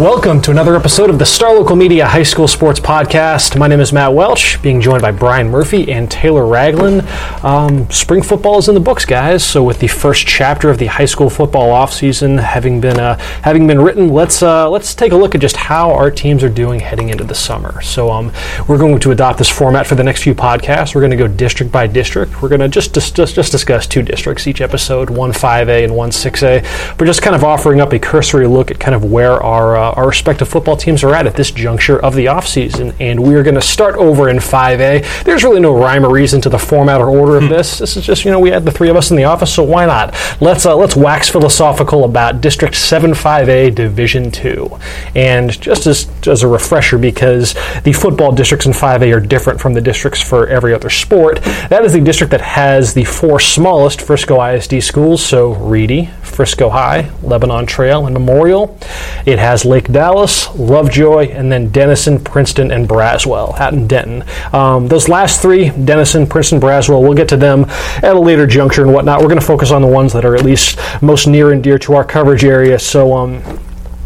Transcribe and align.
Welcome 0.00 0.42
to 0.42 0.50
another 0.50 0.74
episode 0.74 1.08
of 1.08 1.20
the 1.20 1.24
Star 1.24 1.54
Local 1.54 1.76
Media 1.76 2.04
High 2.04 2.24
School 2.24 2.48
Sports 2.48 2.80
Podcast. 2.80 3.56
My 3.56 3.68
name 3.68 3.78
is 3.78 3.92
Matt 3.92 4.12
Welch, 4.12 4.60
being 4.60 4.80
joined 4.80 5.02
by 5.02 5.12
Brian 5.12 5.48
Murphy 5.48 5.92
and 5.92 6.10
Taylor 6.10 6.44
Ragland. 6.48 7.02
Um, 7.44 7.88
spring 7.92 8.20
football 8.20 8.58
is 8.58 8.66
in 8.68 8.74
the 8.74 8.80
books, 8.80 9.04
guys. 9.04 9.44
So, 9.44 9.62
with 9.62 9.78
the 9.78 9.86
first 9.86 10.26
chapter 10.26 10.68
of 10.68 10.78
the 10.78 10.86
high 10.86 11.04
school 11.04 11.30
football 11.30 11.68
offseason 11.68 12.42
having 12.42 12.80
been 12.80 12.98
uh, 12.98 13.18
having 13.42 13.68
been 13.68 13.80
written, 13.80 14.08
let's 14.08 14.42
uh, 14.42 14.68
let's 14.68 14.96
take 14.96 15.12
a 15.12 15.16
look 15.16 15.36
at 15.36 15.40
just 15.40 15.54
how 15.56 15.92
our 15.92 16.10
teams 16.10 16.42
are 16.42 16.48
doing 16.48 16.80
heading 16.80 17.10
into 17.10 17.22
the 17.22 17.34
summer. 17.36 17.80
So, 17.80 18.10
um, 18.10 18.32
we're 18.66 18.78
going 18.78 18.98
to 18.98 19.12
adopt 19.12 19.38
this 19.38 19.48
format 19.48 19.86
for 19.86 19.94
the 19.94 20.02
next 20.02 20.24
few 20.24 20.34
podcasts. 20.34 20.96
We're 20.96 21.02
going 21.02 21.12
to 21.12 21.16
go 21.16 21.28
district 21.28 21.70
by 21.70 21.86
district. 21.86 22.42
We're 22.42 22.48
going 22.48 22.62
to 22.62 22.68
just, 22.68 22.94
just 22.94 23.14
just 23.14 23.52
discuss 23.52 23.86
two 23.86 24.02
districts 24.02 24.48
each 24.48 24.60
episode, 24.60 25.08
one 25.08 25.30
5A 25.30 25.84
and 25.84 25.94
one 25.94 26.10
6A. 26.10 26.98
But 26.98 27.04
just 27.04 27.22
kind 27.22 27.36
of 27.36 27.44
offering 27.44 27.80
up 27.80 27.92
a 27.92 28.00
cursory 28.00 28.48
look 28.48 28.72
at 28.72 28.80
kind 28.80 28.96
of 28.96 29.04
where 29.04 29.40
our 29.40 29.76
uh, 29.76 29.83
our 29.92 30.08
respective 30.08 30.48
football 30.48 30.76
teams 30.76 31.04
are 31.04 31.14
at 31.14 31.26
at 31.26 31.34
this 31.34 31.50
juncture 31.50 32.02
of 32.02 32.14
the 32.14 32.26
offseason. 32.26 32.94
And 33.00 33.22
we're 33.22 33.42
going 33.42 33.54
to 33.54 33.62
start 33.62 33.96
over 33.96 34.28
in 34.28 34.38
5A. 34.38 35.24
There's 35.24 35.44
really 35.44 35.60
no 35.60 35.74
rhyme 35.74 36.04
or 36.04 36.12
reason 36.12 36.40
to 36.42 36.48
the 36.48 36.58
format 36.58 37.00
or 37.00 37.08
order 37.08 37.36
of 37.36 37.48
this. 37.48 37.78
This 37.78 37.96
is 37.96 38.04
just, 38.04 38.24
you 38.24 38.30
know, 38.30 38.40
we 38.40 38.50
had 38.50 38.64
the 38.64 38.70
three 38.70 38.88
of 38.88 38.96
us 38.96 39.10
in 39.10 39.16
the 39.16 39.24
office, 39.24 39.54
so 39.54 39.62
why 39.62 39.86
not? 39.86 40.14
Let's 40.40 40.66
uh, 40.66 40.76
let's 40.76 40.96
wax 40.96 41.28
philosophical 41.28 42.04
about 42.04 42.40
District 42.40 42.74
75A 42.74 43.74
Division 43.74 44.30
2. 44.30 44.78
And 45.14 45.60
just 45.60 45.86
as, 45.86 46.08
as 46.26 46.42
a 46.42 46.48
refresher, 46.48 46.98
because 46.98 47.54
the 47.82 47.92
football 47.92 48.32
districts 48.32 48.66
in 48.66 48.72
5A 48.72 49.14
are 49.16 49.20
different 49.20 49.60
from 49.60 49.74
the 49.74 49.80
districts 49.80 50.22
for 50.22 50.46
every 50.46 50.74
other 50.74 50.90
sport, 50.90 51.42
that 51.68 51.84
is 51.84 51.92
the 51.92 52.00
district 52.00 52.30
that 52.30 52.40
has 52.40 52.94
the 52.94 53.04
four 53.04 53.40
smallest 53.40 54.00
Frisco 54.00 54.42
ISD 54.42 54.82
schools, 54.82 55.24
so 55.24 55.54
Reedy, 55.54 56.06
Frisco 56.22 56.68
High, 56.68 57.10
Lebanon 57.22 57.66
Trail, 57.66 58.06
and 58.06 58.14
Memorial. 58.14 58.78
It 59.26 59.38
has 59.38 59.64
Lake 59.74 59.90
Dallas, 59.90 60.54
Lovejoy, 60.54 61.30
and 61.30 61.50
then 61.50 61.68
Denison, 61.70 62.22
Princeton, 62.22 62.70
and 62.70 62.88
Braswell 62.88 63.58
out 63.58 63.72
in 63.72 63.88
Denton. 63.88 64.22
Um, 64.52 64.86
those 64.86 65.08
last 65.08 65.42
three, 65.42 65.70
Denison, 65.70 66.28
Princeton, 66.28 66.60
Braswell, 66.60 67.02
we'll 67.02 67.14
get 67.14 67.26
to 67.30 67.36
them 67.36 67.64
at 67.96 68.14
a 68.14 68.20
later 68.20 68.46
juncture 68.46 68.82
and 68.82 68.94
whatnot. 68.94 69.20
We're 69.20 69.26
going 69.26 69.40
to 69.40 69.44
focus 69.44 69.72
on 69.72 69.82
the 69.82 69.88
ones 69.88 70.12
that 70.12 70.24
are 70.24 70.36
at 70.36 70.44
least 70.44 70.78
most 71.02 71.26
near 71.26 71.50
and 71.50 71.60
dear 71.60 71.76
to 71.78 71.94
our 71.94 72.04
coverage 72.04 72.44
area. 72.44 72.78
So, 72.78 73.14
um, 73.14 73.42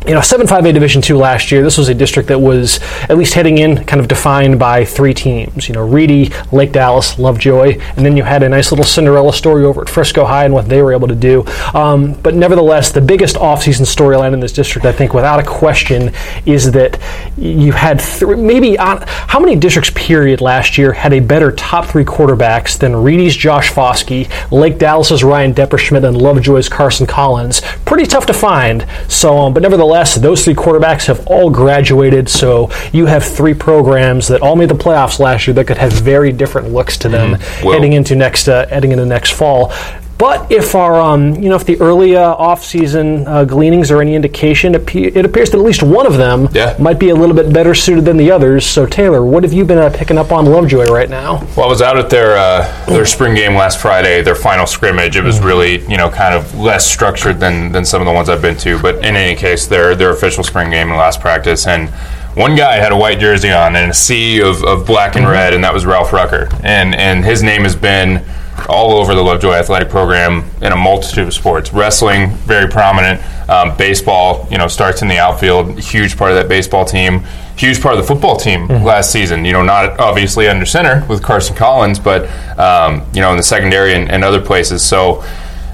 you 0.09 0.15
know, 0.15 0.21
7-5A 0.21 0.73
Division 0.73 1.03
two 1.03 1.19
last 1.19 1.53
year, 1.53 1.63
this 1.63 1.77
was 1.77 1.91
a 1.91 1.95
district 1.95 2.31
that 2.31 2.39
was 2.41 2.81
at 3.11 3.19
least 3.19 3.35
heading 3.35 3.59
in 3.59 3.85
kind 3.85 4.01
of 4.01 4.09
defined 4.09 4.59
by 4.59 4.83
three 4.83 5.13
teams. 5.13 5.69
You 5.69 5.75
know, 5.75 5.87
Reedy, 5.87 6.33
Lake 6.51 6.73
Dallas, 6.73 7.19
Lovejoy, 7.19 7.79
and 7.79 8.07
then 8.07 8.17
you 8.17 8.23
had 8.23 8.43
a 8.43 8.49
nice 8.49 8.73
little 8.73 8.87
Cinderella 8.87 9.35
story 9.35 9.67
over 9.67 9.83
at 9.83 9.89
Frisco 9.91 10.25
High 10.25 10.47
and 10.47 10.55
what 10.55 10.67
they 10.67 10.81
were 10.81 10.95
able 10.95 11.09
to 11.09 11.15
do. 11.15 11.45
Um, 11.75 12.15
but 12.23 12.35
nevertheless, 12.35 12.91
the 12.91 13.03
biggest 13.03 13.37
offseason 13.37 13.83
storyline 13.83 14.33
in 14.33 14.41
this 14.41 14.53
district, 14.55 14.87
I 14.87 14.93
think, 14.93 15.13
without 15.13 15.41
a 15.41 15.45
question, 15.45 16.15
is 16.47 16.73
that 16.73 16.99
you 17.37 17.73
had 17.73 18.01
th- 18.01 18.35
maybe 18.39 18.79
on, 18.79 19.05
how 19.07 19.39
many 19.39 19.57
districts 19.57 19.91
period 19.95 20.41
last 20.41 20.79
year 20.79 20.91
had 20.91 21.13
a 21.13 21.21
better 21.21 21.53
top 21.53 21.85
three 21.85 22.05
quarterbacks 22.05 22.79
than 22.79 22.97
Reedy's 22.97 23.37
Josh 23.37 23.71
Foskey, 23.71 24.27
Lake 24.51 24.79
Dallas's 24.79 25.23
Ryan 25.23 25.53
Depperschmidt, 25.53 26.09
and 26.09 26.17
Lovejoy's 26.17 26.71
Carson 26.71 27.07
Collins? 27.07 27.61
Pretty 27.85 28.07
tough 28.07 28.25
to 28.25 28.33
find. 28.33 28.87
So, 29.09 29.37
um, 29.37 29.53
but 29.53 29.63
nevertheless 29.63 29.98
those 30.05 30.45
three 30.45 30.55
quarterbacks 30.55 31.07
have 31.07 31.27
all 31.27 31.51
graduated, 31.51 32.29
so 32.29 32.71
you 32.93 33.07
have 33.07 33.25
three 33.25 33.55
programs 33.55 34.29
that 34.29 34.41
all 34.43 34.57
made 34.57 34.69
the 34.69 34.75
playoffs 34.75 35.19
last 35.19 35.47
year 35.47 35.55
that 35.55 35.67
could 35.67 35.79
have 35.79 35.93
very 35.93 36.33
different 36.33 36.73
looks 36.73 36.97
to 36.99 37.09
them 37.09 37.35
mm-hmm. 37.35 37.65
well, 37.67 37.75
heading 37.75 37.93
into 37.93 38.15
next 38.15 38.49
uh, 38.49 38.67
heading 38.69 38.93
into 38.93 39.07
next 39.07 39.33
fall. 39.33 39.73
But 40.19 40.51
if 40.51 40.75
our, 40.75 41.01
um, 41.01 41.37
you 41.37 41.49
know, 41.49 41.55
if 41.55 41.65
the 41.65 41.81
early 41.81 42.17
uh, 42.17 42.35
off-season 42.35 43.25
uh, 43.29 43.45
gleanings 43.45 43.93
are 43.93 44.01
any 44.03 44.17
indication, 44.17 44.75
it, 44.75 44.95
it, 44.95 45.25
appears 45.25 45.51
that 45.51 45.59
at 45.59 45.65
least 45.65 45.85
one 45.85 46.07
of 46.07 46.17
them 46.17 46.49
yeah. 46.53 46.77
might 46.81 46.99
be 46.99 47.11
a 47.11 47.15
little 47.15 47.37
bit 47.37 47.53
better 47.53 47.73
suited 47.73 48.05
than 48.05 48.17
the 48.17 48.29
others. 48.29 48.67
So, 48.67 48.85
Taylor, 48.85 49.25
what 49.25 49.45
have 49.45 49.53
you 49.53 49.65
been 49.65 49.79
uh, 49.79 49.91
picking 49.95 50.19
up 50.19 50.33
on 50.33 50.45
Lovejoy 50.45 50.87
right 50.87 51.09
now? 51.09 51.47
Well, 51.57 51.67
I 51.67 51.69
was 51.69 51.81
out 51.81 51.97
at 51.97 52.11
their 52.11 52.37
uh, 52.37 52.87
their 52.87 53.07
spring 53.07 53.37
game 53.37 53.55
last 53.55 53.81
Friday, 53.81 54.21
their 54.23 54.35
final 54.35 54.67
scrimmage. 54.67 55.15
It 55.15 55.23
was 55.23 55.37
mm-hmm. 55.37 55.47
really, 55.47 55.87
you 55.87 55.97
know, 55.97 56.11
kind 56.11 56.35
of 56.35 56.53
less 56.59 56.85
structured 56.85 57.39
than, 57.39 57.71
than 57.71 57.85
some 57.85 58.03
of 58.03 58.07
the 58.07 58.13
ones 58.13 58.29
I've 58.29 58.43
been 58.43 58.57
to. 58.59 58.81
But 58.83 58.97
in 58.97 59.15
any 59.15 59.37
case, 59.37 59.69
their 59.69 59.95
their 59.95 60.11
official 60.11 60.43
spring 60.43 60.71
game 60.71 60.89
and 60.89 60.97
last 60.97 61.21
practice 61.21 61.69
and 61.69 61.91
one 62.35 62.55
guy 62.55 62.77
had 62.77 62.93
a 62.93 62.97
white 62.97 63.19
jersey 63.19 63.51
on 63.51 63.75
and 63.75 63.91
a 63.91 63.95
sea 63.95 64.41
of, 64.41 64.63
of 64.63 64.87
black 64.87 65.17
and 65.17 65.25
mm-hmm. 65.25 65.33
red, 65.33 65.55
and 65.55 65.65
that 65.65 65.75
was 65.75 65.87
Ralph 65.87 66.13
Rucker. 66.13 66.49
And 66.63 66.95
and 66.95 67.25
his 67.25 67.43
name 67.43 67.63
has 67.63 67.77
been 67.77 68.25
all 68.69 68.93
over 68.93 69.15
the 69.15 69.23
Lovejoy 69.23 69.53
athletic 69.53 69.89
program 69.89 70.49
in 70.63 70.73
a 70.73 70.77
multitude 70.77 71.27
of 71.27 71.35
sports. 71.35 71.73
Wrestling, 71.73 72.31
very 72.47 72.69
prominent. 72.69 73.21
Um, 73.49 73.77
baseball, 73.77 74.47
you 74.51 74.59
know, 74.59 74.69
starts 74.69 75.03
in 75.03 75.09
the 75.09 75.19
outfield. 75.19 75.79
Huge 75.79 76.17
part 76.17 76.31
of 76.31 76.37
that 76.37 76.49
baseball 76.49 76.85
team. 76.85 77.25
Huge 77.57 77.81
part 77.81 77.97
of 77.97 78.01
the 78.01 78.07
football 78.07 78.37
team 78.37 78.69
mm-hmm. 78.69 78.85
last 78.85 79.11
season. 79.11 79.45
You 79.45 79.53
know, 79.53 79.63
not 79.63 79.99
obviously 79.99 80.49
under 80.49 80.67
center 80.67 81.05
with 81.09 81.23
Carson 81.23 81.57
Collins, 81.57 81.99
but 81.99 82.29
um, 82.59 83.07
you 83.15 83.21
know, 83.21 83.31
in 83.31 83.37
the 83.37 83.43
secondary 83.43 83.95
and, 83.95 84.11
and 84.11 84.23
other 84.23 84.41
places. 84.41 84.83
So 84.83 85.25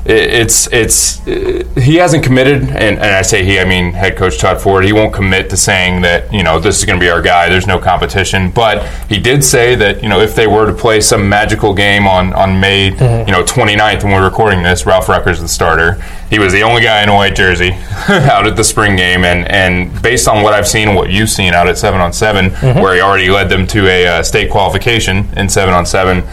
it's 0.06 0.70
it's 0.70 1.24
he 1.24 1.94
hasn't 1.94 2.24
committed, 2.24 2.62
and, 2.62 2.98
and 2.98 3.02
I 3.02 3.22
say 3.22 3.42
he, 3.42 3.58
I 3.58 3.64
mean 3.64 3.92
head 3.92 4.16
coach 4.16 4.38
Todd 4.38 4.60
Ford. 4.60 4.84
He 4.84 4.92
won't 4.92 5.14
commit 5.14 5.48
to 5.50 5.56
saying 5.56 6.02
that 6.02 6.30
you 6.30 6.42
know 6.42 6.60
this 6.60 6.78
is 6.78 6.84
going 6.84 6.98
to 6.98 7.04
be 7.04 7.08
our 7.08 7.22
guy. 7.22 7.48
There's 7.48 7.66
no 7.66 7.78
competition, 7.78 8.50
but 8.50 8.86
he 9.08 9.18
did 9.18 9.42
say 9.42 9.74
that 9.76 10.02
you 10.02 10.10
know 10.10 10.20
if 10.20 10.34
they 10.34 10.46
were 10.46 10.66
to 10.66 10.74
play 10.74 11.00
some 11.00 11.26
magical 11.28 11.72
game 11.72 12.06
on 12.06 12.34
on 12.34 12.60
May 12.60 12.90
mm-hmm. 12.90 13.26
you 13.26 13.32
know 13.32 13.42
29th 13.42 14.04
when 14.04 14.12
we're 14.12 14.24
recording 14.24 14.62
this, 14.62 14.84
Ralph 14.84 15.08
Rucker's 15.08 15.40
the 15.40 15.48
starter. 15.48 15.94
He 16.28 16.38
was 16.38 16.52
the 16.52 16.62
only 16.62 16.82
guy 16.82 17.02
in 17.02 17.08
a 17.08 17.14
white 17.14 17.34
jersey 17.34 17.72
out 18.08 18.46
at 18.46 18.56
the 18.56 18.64
spring 18.64 18.96
game, 18.96 19.24
and 19.24 19.50
and 19.50 20.02
based 20.02 20.28
on 20.28 20.42
what 20.42 20.52
I've 20.52 20.68
seen, 20.68 20.94
what 20.94 21.10
you've 21.10 21.30
seen 21.30 21.54
out 21.54 21.66
at 21.66 21.78
seven 21.78 22.00
on 22.00 22.12
7 22.12 22.50
mm-hmm. 22.50 22.80
where 22.80 22.94
he 22.94 23.00
already 23.00 23.30
led 23.30 23.48
them 23.48 23.66
to 23.68 23.88
a 23.88 24.06
uh, 24.06 24.22
state 24.22 24.50
qualification 24.50 25.28
in 25.36 25.48
seven 25.48 25.72
on 25.72 25.86
seven 25.86 26.24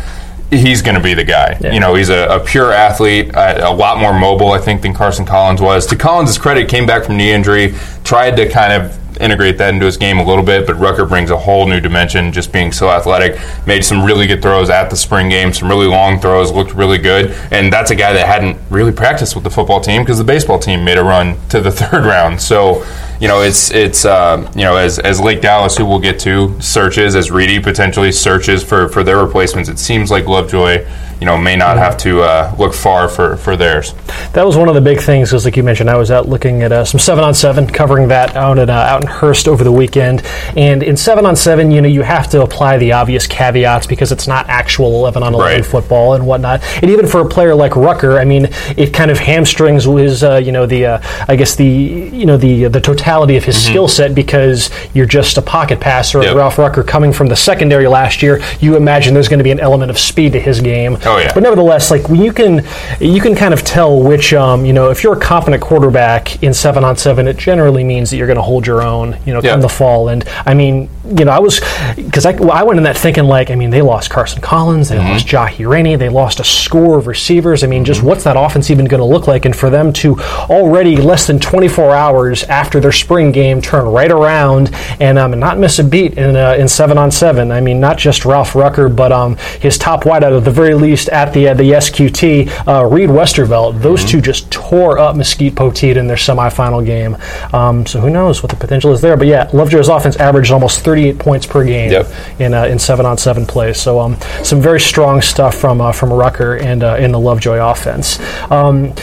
he's 0.51 0.81
going 0.81 0.95
to 0.95 1.01
be 1.01 1.13
the 1.13 1.23
guy. 1.23 1.57
Yeah. 1.61 1.71
You 1.71 1.79
know, 1.79 1.95
he's 1.95 2.09
a, 2.09 2.27
a 2.27 2.39
pure 2.39 2.71
athlete, 2.71 3.29
a, 3.29 3.69
a, 3.69 3.73
lot 3.73 3.97
more 3.97 4.13
mobile, 4.13 4.51
I 4.51 4.59
think, 4.59 4.81
than 4.81 4.93
Carson 4.93 5.25
Collins 5.25 5.61
was. 5.61 5.85
To 5.87 5.95
Collins' 5.95 6.37
credit, 6.37 6.69
came 6.69 6.85
back 6.85 7.05
from 7.05 7.17
knee 7.17 7.31
injury, 7.31 7.73
tried 8.03 8.35
to 8.35 8.49
kind 8.49 8.73
of 8.73 8.97
integrate 9.21 9.57
that 9.59 9.73
into 9.73 9.85
his 9.85 9.97
game 9.97 10.19
a 10.19 10.23
little 10.23 10.43
bit, 10.43 10.65
but 10.65 10.73
Rucker 10.75 11.05
brings 11.05 11.29
a 11.29 11.37
whole 11.37 11.67
new 11.67 11.79
dimension, 11.79 12.31
just 12.31 12.51
being 12.51 12.71
so 12.71 12.89
athletic. 12.89 13.39
Made 13.65 13.85
some 13.85 14.03
really 14.03 14.27
good 14.27 14.41
throws 14.41 14.69
at 14.69 14.89
the 14.89 14.95
spring 14.95 15.29
game, 15.29 15.53
some 15.53 15.69
really 15.69 15.87
long 15.87 16.19
throws, 16.19 16.51
looked 16.51 16.73
really 16.73 16.97
good. 16.97 17.31
And 17.51 17.71
that's 17.71 17.91
a 17.91 17.95
guy 17.95 18.13
that 18.13 18.25
hadn't 18.25 18.57
really 18.69 18.91
practiced 18.91 19.35
with 19.35 19.43
the 19.43 19.49
football 19.49 19.79
team 19.79 20.01
because 20.01 20.17
the 20.17 20.23
baseball 20.23 20.59
team 20.59 20.83
made 20.83 20.97
a 20.97 21.03
run 21.03 21.37
to 21.49 21.61
the 21.61 21.71
third 21.71 22.05
round. 22.05 22.41
So, 22.41 22.85
you 23.21 23.27
know, 23.27 23.41
it's 23.41 23.69
it's 23.69 24.03
uh, 24.03 24.51
you 24.55 24.63
know 24.63 24.75
as 24.77 24.97
as 24.97 25.21
Lake 25.21 25.41
Dallas, 25.41 25.77
who 25.77 25.85
we'll 25.85 25.99
get 25.99 26.19
to, 26.21 26.59
searches 26.59 27.15
as 27.15 27.29
Reedy 27.29 27.59
potentially 27.59 28.11
searches 28.11 28.63
for 28.63 28.89
for 28.89 29.03
their 29.03 29.23
replacements. 29.23 29.69
It 29.69 29.77
seems 29.77 30.09
like 30.09 30.25
Lovejoy 30.25 30.87
you 31.21 31.25
know 31.27 31.37
may 31.37 31.55
not 31.55 31.77
have 31.77 31.95
to 31.97 32.21
uh, 32.23 32.53
look 32.57 32.73
far 32.73 33.07
for, 33.07 33.37
for 33.37 33.55
theirs. 33.55 33.93
That 34.33 34.45
was 34.45 34.57
one 34.57 34.67
of 34.67 34.75
the 34.75 34.81
big 34.81 34.99
things, 34.99 35.29
because 35.29 35.45
like 35.45 35.55
you 35.55 35.63
mentioned, 35.63 35.89
I 35.89 35.95
was 35.97 36.09
out 36.11 36.27
looking 36.27 36.63
at 36.63 36.71
uh, 36.71 36.83
some 36.83 36.99
seven 36.99 37.23
on 37.23 37.33
seven, 37.35 37.67
covering 37.67 38.07
that 38.09 38.35
out 38.35 38.57
at 38.57 38.69
uh, 38.69 38.73
out 38.73 39.03
in 39.03 39.07
Hurst 39.07 39.47
over 39.47 39.63
the 39.63 39.71
weekend. 39.71 40.23
And 40.57 40.81
in 40.81 40.97
seven 40.97 41.25
on 41.25 41.35
seven, 41.35 41.69
you 41.71 41.81
know, 41.81 41.87
you 41.87 42.01
have 42.01 42.27
to 42.31 42.41
apply 42.41 42.77
the 42.79 42.93
obvious 42.93 43.27
caveats 43.27 43.85
because 43.87 44.11
it's 44.11 44.27
not 44.27 44.49
actual 44.49 44.87
eleven 44.95 45.21
on 45.23 45.33
eleven 45.33 45.61
Right. 45.61 45.65
football 45.65 46.13
and 46.15 46.25
whatnot. 46.25 46.63
And 46.81 46.89
even 46.89 47.05
for 47.07 47.21
a 47.21 47.25
player 47.27 47.53
like 47.55 47.75
Rucker, 47.75 48.17
I 48.19 48.25
mean, 48.25 48.49
it 48.75 48.93
kind 48.93 49.11
of 49.11 49.19
hamstrings 49.19 49.83
his, 49.85 50.23
uh, 50.23 50.37
you 50.37 50.51
know, 50.51 50.65
the 50.65 50.85
uh, 50.85 51.01
I 51.27 51.35
guess 51.35 51.55
the 51.55 51.65
you 51.65 52.25
know 52.25 52.37
the 52.37 52.67
the 52.67 52.81
totality 52.81 53.37
of 53.37 53.43
his 53.43 53.63
skill 53.63 53.87
set 53.87 54.15
because 54.15 54.69
you're 54.93 55.05
just 55.05 55.37
a 55.37 55.41
pocket 55.41 55.79
passer. 55.79 56.21
Yep. 56.23 56.35
Ralph 56.35 56.57
Rucker 56.57 56.83
coming 56.83 57.13
from 57.13 57.27
the 57.27 57.35
secondary 57.35 57.87
last 57.87 58.23
year, 58.23 58.41
you 58.59 58.75
imagine 58.75 59.13
there's 59.13 59.27
going 59.29 59.39
to 59.39 59.43
be 59.43 59.51
an 59.51 59.59
element 59.59 59.91
of 59.91 59.99
speed 59.99 60.33
to 60.33 60.39
his 60.39 60.61
game. 60.61 60.97
Oh, 61.11 61.17
yeah. 61.19 61.33
But 61.33 61.43
nevertheless, 61.43 61.91
like 61.91 62.07
you 62.09 62.31
can 62.33 62.65
you 62.99 63.21
can 63.21 63.35
kind 63.35 63.53
of 63.53 63.63
tell 63.63 64.01
which 64.01 64.33
um, 64.33 64.65
you 64.65 64.73
know 64.73 64.89
if 64.89 65.03
you're 65.03 65.15
a 65.17 65.19
confident 65.19 65.61
quarterback 65.61 66.41
in 66.43 66.53
seven 66.53 66.83
on 66.83 66.97
seven, 66.97 67.27
it 67.27 67.37
generally 67.37 67.83
means 67.83 68.09
that 68.09 68.17
you're 68.17 68.27
going 68.27 68.37
to 68.37 68.41
hold 68.43 68.65
your 68.67 68.81
own. 68.81 69.17
You 69.25 69.33
know, 69.33 69.41
Yeah. 69.43 69.51
come 69.51 69.61
the 69.61 69.69
fall. 69.69 70.09
And 70.09 70.23
I 70.45 70.53
mean, 70.53 70.89
you 71.03 71.25
know, 71.25 71.31
I 71.31 71.39
was 71.39 71.59
because 71.95 72.25
I, 72.25 72.33
well, 72.33 72.51
I 72.51 72.63
went 72.63 72.77
in 72.77 72.83
that 72.83 72.97
thinking 72.97 73.23
like 73.23 73.49
I 73.49 73.55
mean 73.55 73.69
they 73.71 73.81
lost 73.81 74.09
Carson 74.09 74.41
Collins, 74.41 74.89
they 74.89 74.97
lost 74.99 75.25
Jahi 75.25 75.67
Rainey, 75.67 75.95
they 75.95 76.09
lost 76.09 76.39
a 76.39 76.43
score 76.43 76.97
of 76.97 77.07
receivers. 77.07 77.63
I 77.63 77.67
mean, 77.67 77.83
just 77.83 78.03
what's 78.03 78.23
that 78.23 78.37
offense 78.37 78.69
even 78.69 78.85
going 78.85 78.99
to 78.99 79.05
look 79.05 79.27
like? 79.27 79.45
And 79.45 79.55
for 79.55 79.69
them 79.69 79.91
to 79.93 80.19
already 80.49 80.97
less 80.97 81.25
than 81.25 81.39
24 81.39 81.95
hours 81.95 82.43
after 82.43 82.79
their 82.79 82.91
spring 82.91 83.31
game 83.31 83.61
turn 83.61 83.87
right 83.87 84.11
around 84.11 84.69
and 84.99 85.17
um, 85.17 85.39
not 85.39 85.57
miss 85.57 85.79
a 85.79 85.83
beat 85.83 86.17
in 86.17 86.35
uh, 86.35 86.53
in 86.53 86.67
seven 86.67 86.97
on 86.97 87.09
seven. 87.09 87.51
I 87.51 87.61
mean, 87.61 87.79
not 87.79 87.97
just 87.97 88.23
Ralph 88.23 88.53
Rucker, 88.53 88.87
but 88.87 89.11
um, 89.11 89.37
his 89.59 89.77
top 89.77 90.03
wideout 90.03 90.37
at 90.37 90.43
the 90.43 90.51
very 90.51 90.75
least 90.75 91.09
at 91.09 91.33
the 91.33 91.49
uh, 91.49 91.53
the 91.55 91.71
SQT, 91.71 92.67
uh, 92.67 92.85
Reed 92.85 93.09
Westervelt. 93.09 93.81
Those 93.81 94.05
two 94.05 94.21
just 94.21 94.51
tore 94.51 94.99
up 94.99 95.15
Mesquite 95.15 95.55
Poteet 95.55 95.95
in 95.95 96.07
their 96.07 96.17
semifinal 96.17 96.85
game. 96.85 97.17
Um, 97.53 97.85
so 97.85 97.99
who 97.99 98.09
knows 98.09 98.43
what 98.43 98.51
the 98.51 98.55
potential 98.55 98.91
is 98.91 99.01
there? 99.01 99.17
But 99.17 99.27
yeah, 99.27 99.49
Lovejoy's 99.51 99.87
offense 99.87 100.15
averaged 100.17 100.51
almost 100.51 100.79
38 101.01 101.19
points 101.19 101.45
per 101.45 101.63
game 101.63 101.91
Yep. 101.91 102.07
in 102.39 102.53
uh, 102.53 102.65
in 102.65 102.79
seven 102.79 103.05
on 103.05 103.17
seven 103.17 103.45
plays. 103.45 103.79
So 103.79 103.99
um, 103.99 104.17
some 104.43 104.61
very 104.61 104.79
strong 104.79 105.21
stuff 105.21 105.55
from 105.55 105.81
uh, 105.81 105.91
from 105.91 106.11
Rucker 106.13 106.55
and 106.57 106.83
uh, 106.83 106.95
in 106.99 107.11
the 107.11 107.19
Lovejoy 107.19 107.57
offense. 107.57 108.19
Um, 108.51 108.93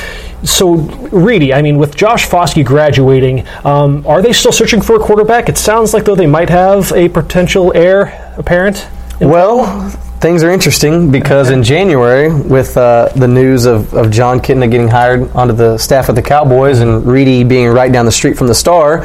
so 0.45 0.75
Reedy, 1.11 1.53
I 1.53 1.63
mean, 1.63 1.79
with 1.79 1.97
Josh 1.97 2.27
Foskey 2.29 2.65
graduating, 2.65 3.45
um, 3.65 4.07
are 4.07 4.23
they 4.23 4.33
still 4.33 4.53
searching 4.53 4.81
for 4.81 4.95
a 4.95 5.01
quarterback? 5.01 5.49
It 5.49 5.59
sounds 5.59 5.93
like 5.93 6.05
though 6.05 6.15
they 6.15 6.29
might 6.29 6.49
have 6.49 6.93
a 6.93 7.09
potential 7.09 7.73
heir 7.75 8.33
apparent. 8.39 8.87
Well, 9.21 9.91
things 10.21 10.45
are 10.45 10.51
interesting 10.51 11.11
because 11.11 11.51
in 11.51 11.65
January, 11.65 12.33
with 12.33 12.77
uh, 12.77 13.09
the 13.17 13.27
news 13.27 13.67
of, 13.67 13.93
of 13.95 14.13
Jon 14.13 14.39
Kitna 14.39 14.71
getting 14.71 14.87
hired 14.87 15.29
onto 15.33 15.55
the 15.55 15.77
staff 15.77 16.09
of 16.09 16.15
the 16.15 16.23
Cowboys 16.23 16.79
and 16.79 17.05
Reedy 17.05 17.43
being 17.43 17.67
right 17.69 17.91
down 17.91 18.05
the 18.05 18.13
street 18.13 18.39
from 18.39 18.47
the 18.47 18.55
star, 18.55 19.05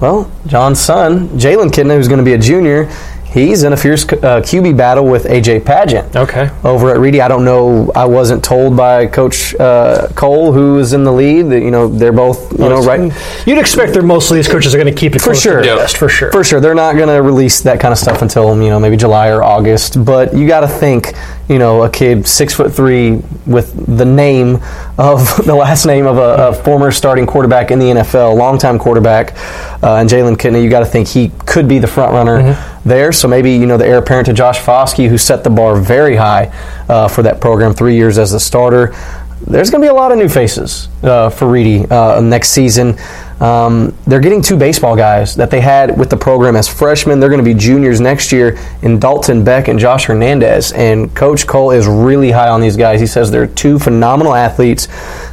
well, 0.00 0.30
John's 0.46 0.80
son, 0.80 1.28
Jalen 1.30 1.70
Kitna, 1.70 1.96
who's 1.96 2.08
going 2.08 2.18
to 2.18 2.24
be 2.24 2.32
a 2.32 2.38
junior, 2.38 2.90
he's 3.32 3.62
in 3.62 3.72
a 3.72 3.76
fierce 3.76 4.04
uh, 4.04 4.40
QB 4.40 4.76
battle 4.76 5.06
with 5.06 5.24
AJ 5.24 5.64
Pageant. 5.64 6.14
Okay. 6.16 6.50
Over 6.64 6.90
at 6.90 6.98
Reedy, 6.98 7.20
I 7.20 7.28
don't 7.28 7.44
know. 7.44 7.90
I 7.94 8.04
wasn't 8.04 8.44
told 8.44 8.76
by 8.76 9.06
Coach 9.06 9.54
uh, 9.54 10.08
Cole, 10.14 10.52
who 10.52 10.78
is 10.78 10.92
in 10.92 11.04
the 11.04 11.12
lead. 11.12 11.42
That 11.50 11.60
you 11.60 11.70
know 11.70 11.88
they're 11.88 12.12
both 12.12 12.52
you 12.52 12.58
know 12.58 12.82
right 12.82 13.12
You'd 13.46 13.58
expect 13.58 13.94
that 13.94 14.02
most 14.02 14.30
of 14.30 14.36
these 14.36 14.48
coaches 14.48 14.74
are 14.74 14.78
going 14.78 14.92
to 14.92 14.98
keep 14.98 15.14
it 15.14 15.20
for 15.20 15.26
close 15.26 15.42
sure. 15.42 15.64
Yep. 15.64 15.90
for 15.90 16.08
sure. 16.08 16.32
For 16.32 16.44
sure, 16.44 16.60
they're 16.60 16.74
not 16.74 16.96
going 16.96 17.08
to 17.08 17.22
release 17.22 17.60
that 17.62 17.80
kind 17.80 17.92
of 17.92 17.98
stuff 17.98 18.22
until 18.22 18.60
you 18.60 18.70
know 18.70 18.80
maybe 18.80 18.96
July 18.96 19.28
or 19.28 19.42
August. 19.42 20.04
But 20.04 20.34
you 20.34 20.46
got 20.46 20.60
to 20.60 20.68
think, 20.68 21.12
you 21.48 21.58
know, 21.58 21.82
a 21.82 21.90
kid 21.90 22.26
six 22.26 22.54
foot 22.54 22.72
three 22.72 23.20
with 23.46 23.96
the 23.96 24.04
name 24.04 24.58
of 24.98 25.36
the 25.44 25.54
last 25.54 25.86
name 25.86 26.06
of 26.06 26.18
a, 26.18 26.48
a 26.48 26.54
former 26.54 26.90
starting 26.90 27.26
quarterback 27.26 27.70
in 27.70 27.78
the 27.78 27.86
NFL, 27.86 28.36
longtime 28.36 28.78
quarterback, 28.78 29.32
uh, 29.82 29.96
and 29.96 30.08
Jalen 30.08 30.36
Kitna. 30.36 30.62
You 30.62 30.70
got 30.70 30.80
to 30.80 30.86
think 30.86 31.08
he 31.08 31.30
could 31.46 31.68
be 31.68 31.78
the 31.78 31.86
front 31.86 32.12
runner 32.12 32.56
there. 32.84 33.12
So 33.12 33.28
maybe 33.28 33.52
you 33.52 33.66
know 33.66 33.76
the 33.76 33.86
heir 33.86 33.98
apparent 33.98 34.26
to 34.26 34.32
Josh 34.32 34.58
Foskey, 34.58 35.08
who 35.08 35.18
set 35.18 35.44
the 35.44 35.50
bar 35.50 35.76
very 35.76 36.16
high 36.16 36.52
uh, 36.88 37.08
for 37.08 37.22
that 37.22 37.40
program, 37.40 37.74
three 37.74 37.96
years 37.96 38.18
as 38.18 38.32
the 38.32 38.40
starter. 38.40 38.94
There's 39.46 39.70
going 39.70 39.80
to 39.80 39.86
be 39.86 39.90
a 39.90 39.94
lot 39.94 40.12
of 40.12 40.18
new 40.18 40.28
faces 40.28 40.88
uh, 41.02 41.30
for 41.30 41.48
Reedy 41.50 41.86
uh, 41.90 42.20
next 42.20 42.50
season. 42.50 42.96
Um, 43.40 43.96
they're 44.06 44.20
getting 44.20 44.42
two 44.42 44.56
baseball 44.56 44.94
guys 44.94 45.34
that 45.36 45.50
they 45.50 45.62
had 45.62 45.98
with 45.98 46.10
the 46.10 46.16
program 46.16 46.56
as 46.56 46.68
freshmen. 46.68 47.20
They're 47.20 47.30
going 47.30 47.42
to 47.42 47.54
be 47.54 47.58
juniors 47.58 47.98
next 47.98 48.32
year 48.32 48.58
in 48.82 48.98
Dalton 48.98 49.42
Beck 49.44 49.68
and 49.68 49.78
Josh 49.78 50.04
Hernandez. 50.04 50.72
And 50.72 51.14
Coach 51.16 51.46
Cole 51.46 51.70
is 51.70 51.86
really 51.86 52.30
high 52.30 52.50
on 52.50 52.60
these 52.60 52.76
guys. 52.76 53.00
He 53.00 53.06
says 53.06 53.30
they're 53.30 53.46
two 53.46 53.78
phenomenal 53.78 54.34
athletes. 54.34 54.88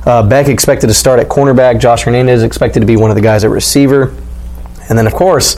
Uh, 0.06 0.25
Beck 0.27 0.48
expected 0.48 0.88
to 0.88 0.94
start 0.94 1.19
at 1.19 1.27
cornerback. 1.27 1.81
Josh 1.81 2.04
Hernandez 2.04 2.44
expected 2.44 2.80
to 2.80 2.86
be 2.86 2.95
one 2.95 3.12
of 3.12 3.15
the 3.15 3.21
guys 3.21 3.44
at 3.44 3.50
receiver. 3.50 4.15
And 4.89 4.98
then, 4.98 5.06
of 5.06 5.13
course, 5.13 5.57